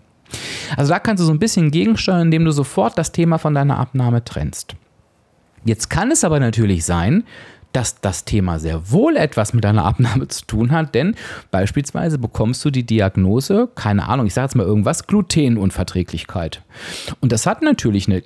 Also 0.77 0.93
da 0.93 0.99
kannst 0.99 1.21
du 1.23 1.27
so 1.27 1.33
ein 1.33 1.39
bisschen 1.39 1.71
gegensteuern, 1.71 2.23
indem 2.23 2.45
du 2.45 2.51
sofort 2.51 2.99
das 2.99 3.13
Thema 3.13 3.39
von 3.39 3.55
deiner 3.55 3.79
Abnahme 3.79 4.25
trennst. 4.25 4.75
Jetzt 5.65 5.91
kann 5.91 6.11
es 6.11 6.25
aber 6.25 6.41
natürlich 6.41 6.85
sein, 6.85 7.25
dass 7.73 8.01
das 8.01 8.25
Thema 8.25 8.59
sehr 8.59 8.91
wohl 8.91 9.17
etwas 9.17 9.53
mit 9.53 9.65
deiner 9.65 9.85
Abnahme 9.85 10.29
zu 10.29 10.47
tun 10.47 10.71
hat, 10.71 10.95
denn 10.95 11.15
beispielsweise 11.51 12.19
bekommst 12.19 12.65
du 12.65 12.71
die 12.71 12.85
Diagnose, 12.85 13.69
keine 13.75 14.09
Ahnung, 14.09 14.27
ich 14.27 14.35
sage 14.35 14.47
jetzt 14.47 14.55
mal 14.55 14.67
irgendwas, 14.67 15.07
Glutenunverträglichkeit. 15.07 16.63
Und 17.21 17.33
das 17.33 17.47
hat 17.47 17.63
natürlich 17.63 18.09
eine 18.09 18.23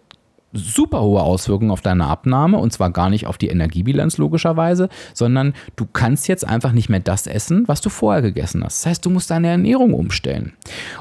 super 0.52 1.02
hohe 1.02 1.22
Auswirkungen 1.22 1.70
auf 1.70 1.80
deine 1.80 2.06
Abnahme 2.06 2.58
und 2.58 2.72
zwar 2.72 2.90
gar 2.90 3.10
nicht 3.10 3.26
auf 3.26 3.38
die 3.38 3.48
Energiebilanz 3.48 4.18
logischerweise, 4.18 4.88
sondern 5.14 5.54
du 5.76 5.86
kannst 5.86 6.28
jetzt 6.28 6.46
einfach 6.46 6.72
nicht 6.72 6.88
mehr 6.88 7.00
das 7.00 7.26
essen, 7.26 7.64
was 7.66 7.80
du 7.80 7.88
vorher 7.88 8.22
gegessen 8.22 8.62
hast. 8.64 8.82
Das 8.82 8.90
heißt, 8.90 9.06
du 9.06 9.10
musst 9.10 9.30
deine 9.30 9.48
Ernährung 9.48 9.94
umstellen. 9.94 10.52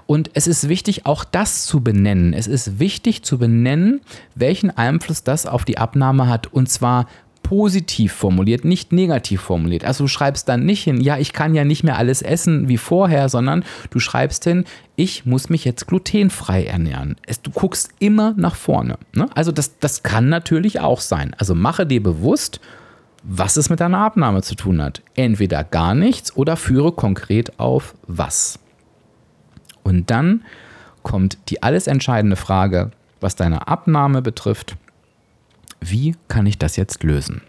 Und 0.06 0.32
es 0.34 0.48
ist 0.48 0.70
wichtig, 0.70 1.06
auch 1.06 1.24
das 1.24 1.66
zu 1.66 1.82
benennen. 1.82 2.34
Es 2.34 2.48
ist 2.48 2.80
wichtig 2.80 3.24
zu 3.24 3.38
benennen, 3.38 4.02
welchen 4.36 4.76
Einfluss 4.76 5.24
das 5.24 5.46
auf 5.46 5.66
die 5.66 5.78
Abnahme 5.78 6.28
hat 6.28 6.48
und 6.48 6.70
zwar 6.70 7.08
positiv 7.44 8.14
formuliert, 8.14 8.66
nicht 8.66 8.92
negativ 8.92 9.42
formuliert. 9.42 9.84
Also 9.84 10.06
du 10.06 10.08
schreibst 10.08 10.48
dann 10.48 10.66
nicht 10.66 10.84
hin, 10.84 11.02
ja, 11.02 11.18
ich 11.18 11.34
kann 11.34 11.54
ja 11.54 11.64
nicht 11.64 11.84
mehr 11.84 11.98
alles 11.98 12.22
essen 12.22 12.68
wie 12.68 12.78
vorher, 12.78 13.30
sondern 13.30 13.64
du 13.90 14.00
schreibst 14.00 14.44
hin, 14.44 14.66
ich 14.96 15.26
muss 15.26 15.50
mich 15.50 15.66
jetzt 15.66 15.88
glutenfrei 15.88 16.66
ernähren. 16.66 17.16
Es, 17.26 17.42
du 17.42 17.52
guckst 17.52 17.90
immer 18.00 18.34
nach 18.38 18.56
vorne. 18.56 18.98
Ne? 19.14 19.28
Also 19.36 19.52
das, 19.52 19.78
das 19.80 20.04
kann 20.04 20.30
natürlich 20.30 20.80
auch 20.80 21.02
sein. 21.02 21.36
Also 21.38 21.56
mache 21.56 21.86
dir 21.86 22.02
bewusst, 22.02 22.60
was 23.24 23.58
es 23.58 23.70
mit 23.70 23.80
deiner 23.80 24.00
Abnahme 24.00 24.42
zu 24.42 24.56
tun 24.56 24.82
hat. 24.82 25.02
Entweder 25.16 25.64
gar 25.64 25.94
nichts 25.96 26.36
oder 26.36 26.58
führe 26.58 26.92
konkret 26.92 27.60
auf 27.60 27.96
was. 28.08 28.60
Und 29.84 30.10
dann 30.10 30.44
kommt 31.04 31.38
die 31.50 31.64
alles 31.64 31.88
entscheidende 31.88 32.36
Frage, 32.36 32.92
was 33.20 33.36
deine 33.36 33.68
Abnahme 33.68 34.22
betrifft 34.22 34.76
wie 35.82 36.16
kann 36.28 36.46
ich 36.46 36.58
das 36.58 36.76
jetzt 36.76 37.04
lösen? 37.04 37.42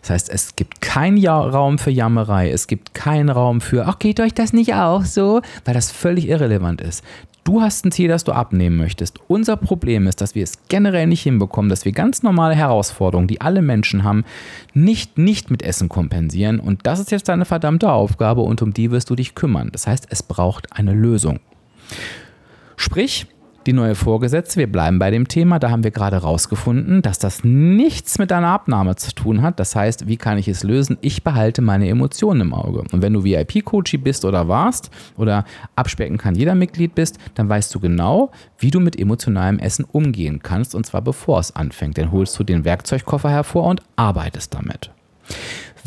Das 0.00 0.10
heißt, 0.10 0.30
es 0.30 0.56
gibt 0.56 0.80
keinen 0.80 1.24
Raum 1.26 1.78
für 1.78 1.90
Jammerei, 1.90 2.50
es 2.50 2.66
gibt 2.66 2.94
keinen 2.94 3.28
Raum 3.28 3.60
für, 3.60 3.86
ach, 3.86 3.98
geht 3.98 4.20
euch 4.20 4.34
das 4.34 4.52
nicht 4.52 4.74
auch 4.74 5.04
so, 5.04 5.42
weil 5.64 5.74
das 5.74 5.90
völlig 5.90 6.28
irrelevant 6.28 6.80
ist. 6.80 7.04
Du 7.44 7.60
hast 7.60 7.84
ein 7.84 7.92
Ziel, 7.92 8.08
das 8.08 8.24
du 8.24 8.32
abnehmen 8.32 8.76
möchtest. 8.76 9.20
Unser 9.28 9.56
Problem 9.56 10.08
ist, 10.08 10.20
dass 10.20 10.34
wir 10.34 10.42
es 10.42 10.66
generell 10.68 11.06
nicht 11.06 11.22
hinbekommen, 11.22 11.68
dass 11.68 11.84
wir 11.84 11.92
ganz 11.92 12.24
normale 12.24 12.56
Herausforderungen, 12.56 13.28
die 13.28 13.40
alle 13.40 13.62
Menschen 13.62 14.02
haben, 14.02 14.24
nicht 14.74 15.16
nicht 15.16 15.48
mit 15.48 15.62
Essen 15.62 15.88
kompensieren. 15.88 16.58
Und 16.58 16.88
das 16.88 16.98
ist 16.98 17.12
jetzt 17.12 17.28
deine 17.28 17.44
verdammte 17.44 17.92
Aufgabe 17.92 18.40
und 18.40 18.62
um 18.62 18.74
die 18.74 18.90
wirst 18.90 19.10
du 19.10 19.14
dich 19.14 19.36
kümmern. 19.36 19.68
Das 19.70 19.86
heißt, 19.86 20.08
es 20.10 20.24
braucht 20.24 20.72
eine 20.72 20.92
Lösung. 20.92 21.38
Sprich, 22.76 23.28
die 23.66 23.72
neue 23.72 23.94
Vorgesetzte, 23.94 24.60
wir 24.60 24.70
bleiben 24.70 24.98
bei 24.98 25.10
dem 25.10 25.28
Thema, 25.28 25.58
da 25.58 25.70
haben 25.70 25.84
wir 25.84 25.90
gerade 25.90 26.16
rausgefunden, 26.18 27.02
dass 27.02 27.18
das 27.18 27.44
nichts 27.44 28.18
mit 28.18 28.30
deiner 28.30 28.48
Abnahme 28.48 28.96
zu 28.96 29.14
tun 29.14 29.42
hat. 29.42 29.58
Das 29.58 29.74
heißt, 29.74 30.06
wie 30.06 30.16
kann 30.16 30.38
ich 30.38 30.48
es 30.48 30.62
lösen? 30.62 30.98
Ich 31.00 31.24
behalte 31.24 31.62
meine 31.62 31.88
Emotionen 31.88 32.42
im 32.42 32.54
Auge. 32.54 32.84
Und 32.92 33.02
wenn 33.02 33.12
du 33.12 33.24
VIP-Coach 33.24 33.98
bist 34.02 34.24
oder 34.24 34.48
warst 34.48 34.90
oder 35.16 35.44
abspecken 35.74 36.18
kann 36.18 36.34
jeder 36.34 36.54
Mitglied 36.54 36.94
bist, 36.94 37.18
dann 37.34 37.48
weißt 37.48 37.74
du 37.74 37.80
genau, 37.80 38.30
wie 38.58 38.70
du 38.70 38.80
mit 38.80 38.98
emotionalem 38.98 39.58
Essen 39.58 39.84
umgehen 39.84 40.40
kannst 40.42 40.74
und 40.74 40.86
zwar 40.86 41.02
bevor 41.02 41.40
es 41.40 41.54
anfängt. 41.54 41.98
Dann 41.98 42.12
holst 42.12 42.38
du 42.38 42.44
den 42.44 42.64
Werkzeugkoffer 42.64 43.30
hervor 43.30 43.64
und 43.64 43.82
arbeitest 43.96 44.54
damit. 44.54 44.90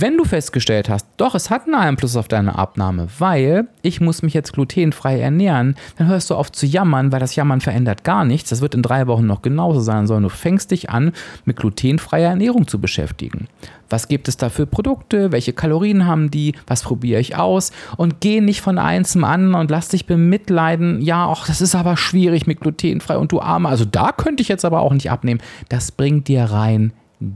Wenn 0.01 0.15
du 0.15 0.23
festgestellt 0.23 0.87
hast, 0.87 1.05
doch, 1.17 1.35
es 1.35 1.49
hat 1.49 1.65
einen 1.65 1.75
Einfluss 1.75 2.15
auf 2.15 2.29
deine 2.29 2.57
Abnahme, 2.57 3.07
weil 3.17 3.67
ich 3.81 3.99
muss 3.99 4.21
mich 4.21 4.33
jetzt 4.33 4.53
glutenfrei 4.53 5.19
ernähren, 5.19 5.75
dann 5.97 6.07
hörst 6.07 6.29
du 6.29 6.35
auf 6.35 6.53
zu 6.53 6.65
jammern, 6.65 7.11
weil 7.11 7.19
das 7.19 7.35
Jammern 7.35 7.59
verändert 7.59 8.05
gar 8.05 8.23
nichts. 8.23 8.49
Das 8.49 8.61
wird 8.61 8.75
in 8.75 8.81
drei 8.81 9.07
Wochen 9.07 9.25
noch 9.25 9.41
genauso 9.41 9.81
sein, 9.81 10.07
sondern 10.07 10.23
du 10.23 10.29
fängst 10.29 10.71
dich 10.71 10.89
an, 10.89 11.11
mit 11.43 11.57
glutenfreier 11.57 12.29
Ernährung 12.29 12.65
zu 12.65 12.79
beschäftigen. 12.79 13.49
Was 13.89 14.07
gibt 14.07 14.29
es 14.29 14.37
da 14.37 14.47
für 14.47 14.65
Produkte? 14.65 15.33
Welche 15.33 15.51
Kalorien 15.51 16.05
haben 16.05 16.31
die? 16.31 16.55
Was 16.65 16.83
probiere 16.83 17.19
ich 17.19 17.35
aus? 17.35 17.73
Und 17.97 18.21
geh 18.21 18.39
nicht 18.39 18.61
von 18.61 18.77
eins 18.77 19.11
zum 19.11 19.25
anderen 19.25 19.55
und 19.55 19.69
lass 19.69 19.89
dich 19.89 20.05
bemitleiden. 20.05 21.01
Ja, 21.01 21.27
ach, 21.29 21.45
das 21.45 21.59
ist 21.59 21.75
aber 21.75 21.97
schwierig 21.97 22.47
mit 22.47 22.61
glutenfrei 22.61 23.17
und 23.17 23.33
du 23.33 23.41
Arme. 23.41 23.67
Also 23.67 23.83
da 23.83 24.13
könnte 24.13 24.43
ich 24.43 24.47
jetzt 24.47 24.63
aber 24.63 24.79
auch 24.79 24.93
nicht 24.93 25.11
abnehmen. 25.11 25.41
Das 25.67 25.91
bringt 25.91 26.29
dir 26.29 26.45
rein 26.45 26.93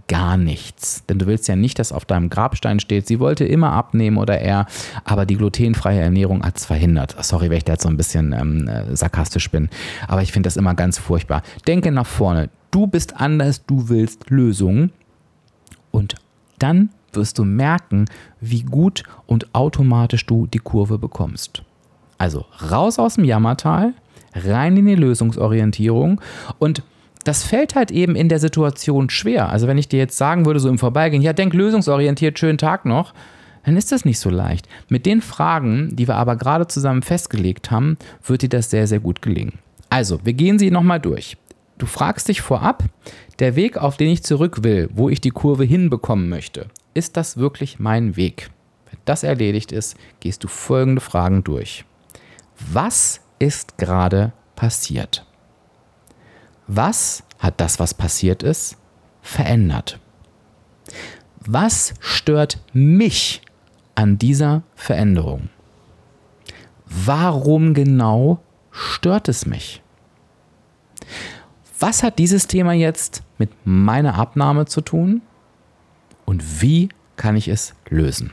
gar 0.07 0.37
nichts. 0.37 1.05
Denn 1.07 1.19
du 1.19 1.25
willst 1.25 1.47
ja 1.47 1.55
nicht, 1.55 1.77
dass 1.77 1.91
auf 1.91 2.05
deinem 2.05 2.29
Grabstein 2.29 2.79
steht, 2.79 3.07
sie 3.07 3.19
wollte 3.19 3.45
immer 3.45 3.73
abnehmen 3.73 4.17
oder 4.17 4.39
er, 4.39 4.65
aber 5.03 5.25
die 5.25 5.35
glutenfreie 5.35 5.99
Ernährung 5.99 6.43
hat 6.43 6.57
es 6.57 6.65
verhindert. 6.65 7.15
Sorry, 7.21 7.49
wenn 7.49 7.57
ich 7.57 7.65
da 7.65 7.73
jetzt 7.73 7.83
so 7.83 7.89
ein 7.89 7.97
bisschen 7.97 8.33
ähm, 8.33 8.67
äh, 8.67 8.95
sarkastisch 8.95 9.51
bin, 9.51 9.69
aber 10.07 10.21
ich 10.21 10.31
finde 10.31 10.47
das 10.47 10.57
immer 10.57 10.73
ganz 10.73 10.97
furchtbar. 10.97 11.43
Denke 11.67 11.91
nach 11.91 12.07
vorne. 12.07 12.49
Du 12.71 12.87
bist 12.87 13.19
anders, 13.19 13.65
du 13.65 13.89
willst 13.89 14.29
Lösungen 14.29 14.91
und 15.91 16.15
dann 16.59 16.89
wirst 17.11 17.37
du 17.37 17.43
merken, 17.43 18.05
wie 18.39 18.63
gut 18.63 19.03
und 19.27 19.53
automatisch 19.53 20.25
du 20.25 20.47
die 20.47 20.59
Kurve 20.59 20.97
bekommst. 20.97 21.61
Also 22.17 22.45
raus 22.71 22.99
aus 22.99 23.15
dem 23.15 23.25
Jammertal, 23.25 23.93
rein 24.33 24.77
in 24.77 24.85
die 24.85 24.95
Lösungsorientierung 24.95 26.21
und 26.57 26.83
das 27.23 27.43
fällt 27.43 27.75
halt 27.75 27.91
eben 27.91 28.15
in 28.15 28.29
der 28.29 28.39
Situation 28.39 29.09
schwer. 29.09 29.49
Also 29.49 29.67
wenn 29.67 29.77
ich 29.77 29.87
dir 29.87 29.99
jetzt 29.99 30.17
sagen 30.17 30.45
würde, 30.45 30.59
so 30.59 30.69
im 30.69 30.77
Vorbeigehen, 30.77 31.21
ja, 31.21 31.33
denk 31.33 31.53
lösungsorientiert, 31.53 32.37
schönen 32.37 32.57
Tag 32.57 32.85
noch, 32.85 33.13
dann 33.65 33.77
ist 33.77 33.91
das 33.91 34.05
nicht 34.05 34.19
so 34.19 34.29
leicht. 34.29 34.67
Mit 34.89 35.05
den 35.05 35.21
Fragen, 35.21 35.95
die 35.95 36.07
wir 36.07 36.15
aber 36.15 36.35
gerade 36.35 36.67
zusammen 36.67 37.01
festgelegt 37.01 37.71
haben, 37.71 37.97
wird 38.25 38.41
dir 38.41 38.49
das 38.49 38.69
sehr, 38.69 38.87
sehr 38.87 38.99
gut 38.99 39.21
gelingen. 39.21 39.59
Also, 39.89 40.19
wir 40.23 40.33
gehen 40.33 40.59
sie 40.59 40.71
nochmal 40.71 40.99
durch. 40.99 41.37
Du 41.77 41.85
fragst 41.85 42.27
dich 42.27 42.41
vorab, 42.41 42.83
der 43.39 43.55
Weg, 43.55 43.77
auf 43.77 43.97
den 43.97 44.09
ich 44.09 44.23
zurück 44.23 44.63
will, 44.63 44.89
wo 44.93 45.09
ich 45.09 45.21
die 45.21 45.31
Kurve 45.31 45.63
hinbekommen 45.63 46.29
möchte, 46.29 46.67
ist 46.93 47.17
das 47.17 47.37
wirklich 47.37 47.79
mein 47.79 48.15
Weg? 48.15 48.49
Wenn 48.89 48.99
das 49.05 49.23
erledigt 49.23 49.71
ist, 49.71 49.97
gehst 50.19 50.43
du 50.43 50.47
folgende 50.47 51.01
Fragen 51.01 51.43
durch. 51.43 51.85
Was 52.71 53.21
ist 53.39 53.77
gerade 53.77 54.33
passiert? 54.55 55.25
Was 56.67 57.23
hat 57.39 57.59
das, 57.59 57.79
was 57.79 57.93
passiert 57.93 58.43
ist, 58.43 58.77
verändert? 59.21 59.99
Was 61.39 61.93
stört 61.99 62.59
mich 62.73 63.41
an 63.95 64.17
dieser 64.17 64.63
Veränderung? 64.75 65.49
Warum 66.85 67.73
genau 67.73 68.39
stört 68.71 69.27
es 69.27 69.45
mich? 69.45 69.81
Was 71.79 72.03
hat 72.03 72.17
dieses 72.17 72.47
Thema 72.47 72.73
jetzt 72.73 73.23
mit 73.37 73.49
meiner 73.65 74.15
Abnahme 74.15 74.65
zu 74.65 74.81
tun? 74.81 75.21
Und 76.25 76.61
wie 76.61 76.89
kann 77.17 77.35
ich 77.35 77.49
es 77.49 77.73
lösen? 77.89 78.31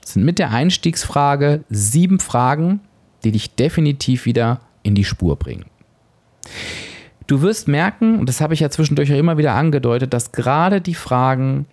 Das 0.00 0.14
sind 0.14 0.24
mit 0.24 0.38
der 0.38 0.50
Einstiegsfrage 0.50 1.64
sieben 1.70 2.18
Fragen, 2.18 2.80
die 3.22 3.32
dich 3.32 3.54
definitiv 3.54 4.26
wieder 4.26 4.60
in 4.82 4.94
die 4.94 5.04
Spur 5.04 5.36
bringen. 5.36 5.66
Du 7.26 7.40
wirst 7.42 7.68
merken, 7.68 8.18
und 8.18 8.28
das 8.28 8.40
habe 8.40 8.54
ich 8.54 8.60
ja 8.60 8.70
zwischendurch 8.70 9.12
auch 9.12 9.18
immer 9.18 9.38
wieder 9.38 9.54
angedeutet, 9.54 10.12
dass 10.12 10.32
gerade 10.32 10.80
die 10.80 10.94
Fragen, 10.94 11.66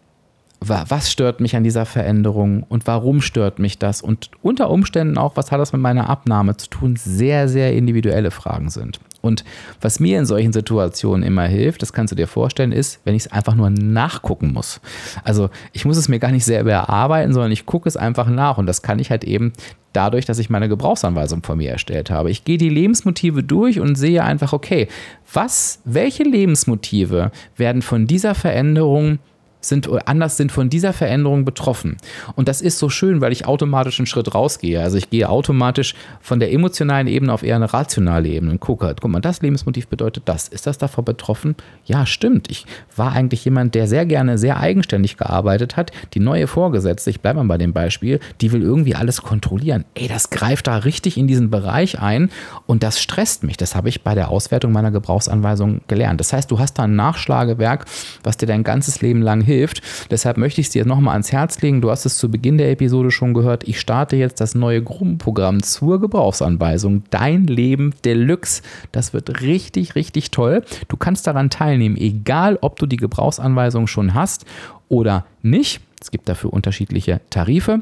was 0.62 1.12
stört 1.12 1.42
mich 1.42 1.56
an 1.56 1.64
dieser 1.64 1.86
Veränderung 1.86 2.64
und 2.64 2.88
warum 2.88 3.22
stört 3.22 3.60
mich 3.60 3.80
das 3.80 4.02
und 4.02 4.30
unter 4.42 4.70
Umständen 4.70 5.18
auch, 5.18 5.36
was 5.36 5.52
hat 5.52 5.60
das 5.60 5.74
mit 5.74 5.82
meiner 5.82 6.10
Abnahme 6.10 6.56
zu 6.56 6.70
tun, 6.70 6.96
sehr, 6.96 7.50
sehr 7.50 7.74
individuelle 7.74 8.32
Fragen 8.32 8.70
sind. 8.70 9.00
Und 9.22 9.44
was 9.80 10.00
mir 10.00 10.20
in 10.20 10.26
solchen 10.26 10.54
Situationen 10.54 11.24
immer 11.24 11.44
hilft, 11.44 11.82
das 11.82 11.94
kannst 11.94 12.12
du 12.12 12.16
dir 12.16 12.28
vorstellen, 12.28 12.72
ist, 12.72 13.00
wenn 13.06 13.16
ich 13.16 13.26
es 13.26 13.32
einfach 13.32 13.56
nur 13.56 13.70
nachgucken 13.70 14.52
muss. 14.52 14.82
Also 15.24 15.50
ich 15.74 15.86
muss 15.86 15.98
es 15.98 16.10
mir 16.10 16.20
gar 16.20 16.32
nicht 16.32 16.46
selber 16.46 16.72
erarbeiten, 16.72 17.34
sondern 17.34 17.52
ich 17.52 17.66
gucke 17.66 17.88
es 17.88 17.98
einfach 17.98 18.28
nach. 18.28 18.58
Und 18.58 18.66
das 18.66 18.82
kann 18.82 19.00
ich 19.00 19.12
halt 19.12 19.24
eben 19.24 19.54
dadurch, 19.94 20.26
dass 20.26 20.40
ich 20.40 20.50
meine 20.50 20.70
Gebrauchsanweisung 20.70 21.44
von 21.44 21.58
mir 21.58 21.72
erstellt 21.72 22.10
habe. 22.10 22.32
Ich 22.32 22.44
gehe 22.44 22.58
die 22.58 22.70
Lebensmotive 22.70 23.44
durch 23.44 23.80
und 23.80 23.96
sehe 23.96 24.24
einfach, 24.24 24.54
okay, 24.54 24.88
was, 25.34 25.82
welche 25.86 26.24
Lebensmotive 26.24 27.32
werden 27.58 27.82
von 27.82 28.08
dieser 28.08 28.36
Veränderung 28.36 29.20
sind 29.62 29.90
anders 30.08 30.38
sind 30.38 30.52
von 30.52 30.70
dieser 30.70 30.92
Veränderung 30.92 31.46
betroffen. 31.46 31.98
Und 32.36 32.48
das 32.48 32.62
ist 32.62 32.80
so 32.80 32.90
schön, 32.90 33.22
weil 33.22 33.32
ich 33.32 33.46
automatisch 33.46 34.00
einen 34.00 34.08
Schritt 34.08 34.34
rausgehe. 34.34 34.82
Also 34.82 34.98
ich 34.98 35.10
gehe 35.10 35.30
automatisch 35.30 35.94
von 36.20 36.40
der 36.40 36.52
emotionalen 36.52 37.08
Ebene 37.08 37.32
auf 37.32 37.44
eher 37.44 37.56
eine 37.56 37.72
rationale 37.72 38.28
Ebene 38.28 38.52
und 38.52 38.60
gucke, 38.60 38.96
guck 39.00 39.10
mal, 39.10 39.22
das 39.22 39.42
Lebensmotiv 39.42 39.88
bedeutet 39.88 40.24
das. 40.26 40.48
Ist 40.48 40.68
das 40.68 40.78
davon 40.78 41.06
betroffen? 41.06 41.56
Ja, 41.86 42.06
stimmt. 42.06 42.50
Ich 42.50 42.66
war 42.96 43.14
eigentlich 43.14 43.46
jemand, 43.46 43.76
der 43.76 43.88
sehr 43.88 44.06
gerne 44.06 44.38
sehr 44.38 44.60
eigenständig 44.60 45.18
gearbeitet 45.18 45.78
hat. 45.78 45.92
Die 46.16 46.20
neue 46.20 46.48
Vorgesetzte, 46.48 47.12
ich 47.12 47.22
bleibe 47.22 47.38
mal 47.44 47.48
bei 47.48 47.58
dem 47.58 47.74
Beispiel, 47.74 48.20
die 48.42 48.52
will 48.52 48.64
irgendwie 48.64 48.96
alles 48.96 49.22
kontrollieren. 49.22 49.86
Ey, 49.94 50.08
das 50.08 50.32
greift 50.32 50.68
da 50.68 50.78
richtig 50.78 51.18
in 51.18 51.28
diesen 51.28 51.52
Bereich 51.52 52.00
ein 52.00 52.32
und 52.66 52.84
das 52.84 53.00
stresst 53.00 53.44
mich. 53.44 53.58
Das 53.58 53.76
habe 53.76 53.90
ich 53.90 54.04
bei 54.04 54.16
der 54.16 54.30
Auswertung 54.30 54.72
meiner 54.72 54.92
Gebrauchsanweisung 54.92 55.82
gelernt. 55.88 56.20
Das 56.20 56.34
heißt, 56.34 56.50
du 56.50 56.58
hast 56.58 56.80
da 56.80 56.84
ein 56.84 56.96
Nachschlagewerk, 56.96 57.86
was 58.24 58.38
dir 58.38 58.48
dein 58.48 58.64
ganzes 58.64 59.02
Leben 59.02 59.22
lang 59.22 59.42
hilft 59.42 59.51
hilft. 59.52 59.82
Deshalb 60.10 60.38
möchte 60.38 60.62
ich 60.62 60.68
es 60.68 60.74
dir 60.74 60.86
nochmal 60.86 61.14
ans 61.14 61.32
Herz 61.32 61.62
legen. 61.62 61.82
Du 61.82 61.92
hast 61.92 62.06
es 62.06 62.18
zu 62.18 62.30
Beginn 62.30 62.58
der 62.58 62.72
Episode 62.72 63.12
schon 63.12 63.34
gehört. 63.34 63.68
Ich 63.68 63.80
starte 63.80 64.16
jetzt 64.16 64.42
das 64.42 64.56
neue 64.56 64.82
Gruppenprogramm 64.82 65.64
zur 65.64 66.00
Gebrauchsanweisung. 66.00 67.04
Dein 67.10 67.48
Leben 67.48 67.94
Deluxe. 68.06 68.62
Das 68.92 69.14
wird 69.14 69.42
richtig, 69.42 69.96
richtig 69.96 70.32
toll. 70.32 70.64
Du 70.88 70.98
kannst 70.98 71.28
daran 71.28 71.50
teilnehmen, 71.50 71.98
egal 71.98 72.58
ob 72.62 72.78
du 72.80 72.86
die 72.86 72.98
Gebrauchsanweisung 72.98 73.88
schon 73.88 74.14
hast 74.14 74.46
oder 74.90 75.26
nicht. 75.42 75.82
Es 76.02 76.12
gibt 76.12 76.28
dafür 76.30 76.54
unterschiedliche 76.54 77.22
Tarife. 77.30 77.82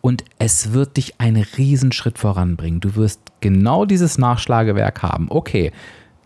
Und 0.00 0.24
es 0.38 0.72
wird 0.72 0.96
dich 0.96 1.20
einen 1.20 1.44
Riesenschritt 1.56 2.18
voranbringen. 2.18 2.80
Du 2.80 2.96
wirst 2.96 3.20
genau 3.40 3.84
dieses 3.84 4.18
Nachschlagewerk 4.18 5.02
haben. 5.02 5.26
Okay, 5.30 5.72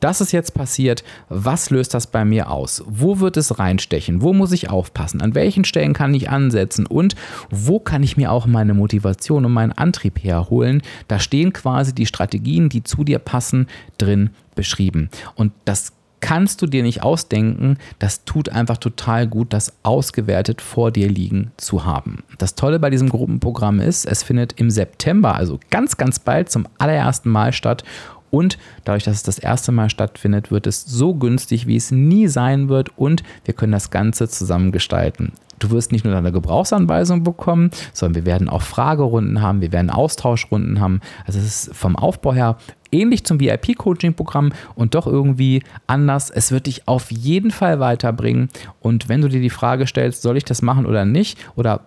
das 0.01 0.21
ist 0.21 0.33
jetzt 0.33 0.55
passiert, 0.55 1.05
was 1.29 1.71
löst 1.71 1.95
das 1.95 2.07
bei 2.07 2.25
mir 2.25 2.51
aus? 2.51 2.83
Wo 2.87 3.21
wird 3.21 3.37
es 3.37 3.59
reinstechen? 3.59 4.23
Wo 4.23 4.33
muss 4.33 4.53
ich 4.53 4.71
aufpassen? 4.71 5.21
An 5.21 5.35
welchen 5.35 5.65
Stellen 5.65 5.93
kann 5.93 6.15
ich 6.15 6.31
ansetzen? 6.31 6.87
Und 6.87 7.15
wo 7.51 7.81
kann 7.81 8.03
ich 8.03 8.17
mir 8.17 8.31
auch 8.31 8.47
meine 8.47 8.75
Motivation 8.75 9.45
und 9.45 9.53
meinen 9.53 9.73
Antrieb 9.73 10.23
herholen? 10.23 10.83
Da 11.09 11.19
stehen 11.19 11.53
quasi 11.53 11.95
die 11.95 12.07
Strategien, 12.07 12.69
die 12.69 12.85
zu 12.85 13.05
dir 13.05 13.19
passen, 13.19 13.67
drin 13.99 14.31
beschrieben. 14.55 15.11
Und 15.35 15.53
das 15.65 15.93
kannst 16.25 16.63
du 16.63 16.67
dir 16.67 16.83
nicht 16.83 17.03
ausdenken. 17.03 17.77
Das 17.99 18.25
tut 18.25 18.49
einfach 18.49 18.79
total 18.79 19.27
gut, 19.27 19.53
das 19.53 19.75
ausgewertet 19.83 20.63
vor 20.63 20.91
dir 20.91 21.07
liegen 21.07 21.53
zu 21.59 21.85
haben. 21.85 22.25
Das 22.39 22.55
Tolle 22.55 22.79
bei 22.79 22.89
diesem 22.89 23.11
Gruppenprogramm 23.11 23.79
ist, 23.79 24.07
es 24.07 24.23
findet 24.23 24.55
im 24.55 24.71
September, 24.71 25.35
also 25.35 25.61
ganz, 25.69 25.99
ganz 25.99 26.19
bald 26.19 26.51
zum 26.51 26.67
allerersten 26.79 27.29
Mal 27.29 27.53
statt 27.53 27.85
und 28.35 28.59
dadurch, 28.83 29.05
dass 29.05 29.15
es 29.15 29.23
das 29.23 29.39
erste 29.39 29.71
Mal 29.71 29.91
stattfindet, 29.91 30.51
wird 30.51 30.67
es 30.67 30.85
so 30.85 31.15
günstig, 31.15 31.69
wie 31.69 31.77
es 31.77 31.93
nie 31.93 32.27
sein 32.27 32.69
wird. 32.69 32.99
Und 32.99 33.23
wir 33.45 33.55
können 33.55 33.71
das 33.71 33.91
Ganze 33.91 34.29
zusammen 34.29 34.73
gestalten. 34.73 35.35
Du 35.61 35.71
wirst 35.71 35.93
nicht 35.93 36.05
nur 36.05 36.13
deine 36.13 36.33
Gebrauchsanweisung 36.33 37.23
bekommen, 37.23 37.71
sondern 37.93 38.17
wir 38.17 38.27
werden 38.27 38.49
auch 38.49 38.63
Fragerunden 38.63 39.41
haben, 39.41 39.61
wir 39.61 39.71
werden 39.71 39.89
Austauschrunden 39.89 40.81
haben. 40.81 41.01
Also 41.27 41.39
es 41.39 41.69
ist 41.69 41.77
vom 41.77 41.95
Aufbau 41.95 42.35
her 42.35 42.57
ähnlich 42.91 43.25
zum 43.25 43.39
VIP-Coaching-Programm 43.39 44.53
und 44.75 44.97
doch 44.97 45.07
irgendwie 45.07 45.63
anders. 45.87 46.31
Es 46.31 46.51
wird 46.51 46.67
dich 46.67 46.89
auf 46.89 47.13
jeden 47.13 47.53
Fall 47.53 47.79
weiterbringen. 47.79 48.49
Und 48.81 49.09
wenn 49.09 49.21
du 49.21 49.29
dir 49.29 49.41
die 49.41 49.49
Frage 49.49 49.87
stellst, 49.87 50.23
soll 50.23 50.37
ich 50.37 50.45
das 50.45 50.61
machen 50.61 50.87
oder 50.87 51.05
nicht? 51.05 51.39
Oder 51.55 51.83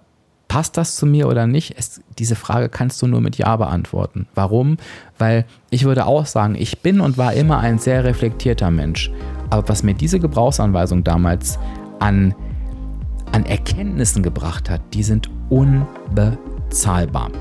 passt 0.48 0.78
das 0.78 0.96
zu 0.96 1.06
mir 1.06 1.28
oder 1.28 1.48
nicht? 1.48 1.76
Es, 1.78 2.02
diese 2.18 2.36
Frage 2.36 2.70
kannst 2.70 3.02
du 3.02 3.08
nur 3.08 3.22
mit 3.22 3.38
Ja 3.38 3.56
beantworten. 3.58 4.28
Warum? 4.36 4.78
Weil 5.18 5.46
ich 5.70 5.86
würde 5.86 6.06
auch 6.06 6.26
sagen, 6.26 6.56
ich 6.56 6.80
bin 6.80 7.00
und 7.00 7.18
war 7.18 7.34
immer 7.34 7.60
ein 7.60 7.80
sehr 7.80 8.04
reflektierter 8.04 8.72
Mensch. 8.72 9.12
Aber 9.50 9.68
was 9.70 9.84
mir 9.84 9.94
diese 9.94 10.20
Gebrauchsanweisung 10.20 11.04
damals 11.04 11.60
an, 12.00 12.34
an 13.32 13.46
Erkenntnissen 13.46 14.24
gebracht 14.24 14.70
hat, 14.70 14.82
die 14.94 15.04
sind 15.04 15.30
unbezahlbar. 15.50 17.32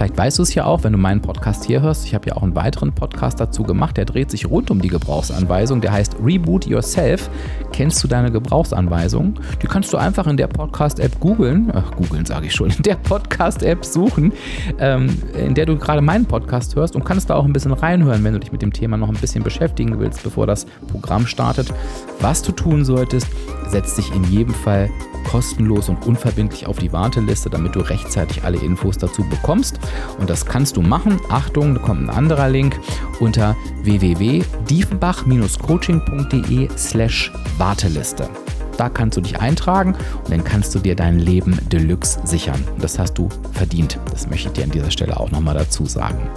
Vielleicht 0.00 0.16
weißt 0.16 0.38
du 0.38 0.44
es 0.44 0.54
ja 0.54 0.64
auch, 0.64 0.82
wenn 0.82 0.92
du 0.92 0.98
meinen 0.98 1.20
Podcast 1.20 1.66
hier 1.66 1.82
hörst. 1.82 2.06
Ich 2.06 2.14
habe 2.14 2.26
ja 2.26 2.34
auch 2.34 2.42
einen 2.42 2.56
weiteren 2.56 2.90
Podcast 2.90 3.38
dazu 3.38 3.64
gemacht, 3.64 3.98
der 3.98 4.06
dreht 4.06 4.30
sich 4.30 4.48
rund 4.48 4.70
um 4.70 4.80
die 4.80 4.88
Gebrauchsanweisung. 4.88 5.82
Der 5.82 5.92
heißt 5.92 6.16
Reboot 6.24 6.66
Yourself. 6.66 7.28
Kennst 7.70 8.02
du 8.02 8.08
deine 8.08 8.32
Gebrauchsanweisung? 8.32 9.34
Die 9.62 9.66
kannst 9.66 9.92
du 9.92 9.98
einfach 9.98 10.26
in 10.26 10.38
der 10.38 10.46
Podcast-App 10.46 11.20
googeln. 11.20 11.70
Ach, 11.74 11.90
googeln 11.96 12.24
sage 12.24 12.46
ich 12.46 12.54
schon. 12.54 12.70
In 12.70 12.82
der 12.82 12.94
Podcast-App 12.94 13.84
suchen, 13.84 14.32
ähm, 14.78 15.22
in 15.34 15.54
der 15.54 15.66
du 15.66 15.76
gerade 15.76 16.00
meinen 16.00 16.24
Podcast 16.24 16.76
hörst 16.76 16.96
und 16.96 17.04
kannst 17.04 17.28
da 17.28 17.34
auch 17.34 17.44
ein 17.44 17.52
bisschen 17.52 17.74
reinhören, 17.74 18.24
wenn 18.24 18.32
du 18.32 18.40
dich 18.40 18.52
mit 18.52 18.62
dem 18.62 18.72
Thema 18.72 18.96
noch 18.96 19.10
ein 19.10 19.20
bisschen 19.20 19.44
beschäftigen 19.44 19.98
willst, 19.98 20.22
bevor 20.22 20.46
das 20.46 20.64
Programm 20.90 21.26
startet. 21.26 21.74
Was 22.20 22.40
du 22.40 22.52
tun 22.52 22.86
solltest, 22.86 23.26
setz 23.68 23.96
dich 23.96 24.14
in 24.14 24.24
jedem 24.24 24.54
Fall 24.54 24.88
kostenlos 25.24 25.88
und 25.88 26.06
unverbindlich 26.06 26.66
auf 26.66 26.78
die 26.78 26.92
Warteliste, 26.92 27.50
damit 27.50 27.76
du 27.76 27.80
rechtzeitig 27.80 28.42
alle 28.44 28.58
Infos 28.58 28.98
dazu 28.98 29.22
bekommst. 29.28 29.78
Und 30.18 30.28
das 30.30 30.46
kannst 30.46 30.76
du 30.76 30.82
machen. 30.82 31.20
Achtung, 31.28 31.74
da 31.74 31.80
kommt 31.80 32.02
ein 32.02 32.10
anderer 32.10 32.48
Link 32.48 32.78
unter 33.20 33.56
www.diefenbach-coaching.de 33.82 36.68
slash 36.76 37.32
Warteliste. 37.58 38.28
Da 38.76 38.88
kannst 38.88 39.16
du 39.18 39.20
dich 39.20 39.38
eintragen 39.38 39.94
und 40.24 40.30
dann 40.30 40.42
kannst 40.42 40.74
du 40.74 40.78
dir 40.78 40.96
dein 40.96 41.18
Leben 41.18 41.58
Deluxe 41.70 42.18
sichern. 42.24 42.64
Das 42.78 42.98
hast 42.98 43.12
du 43.14 43.28
verdient. 43.52 43.98
Das 44.10 44.30
möchte 44.30 44.48
ich 44.48 44.54
dir 44.54 44.64
an 44.64 44.70
dieser 44.70 44.90
Stelle 44.90 45.20
auch 45.20 45.30
nochmal 45.30 45.54
dazu 45.54 45.84
sagen. 45.84 46.30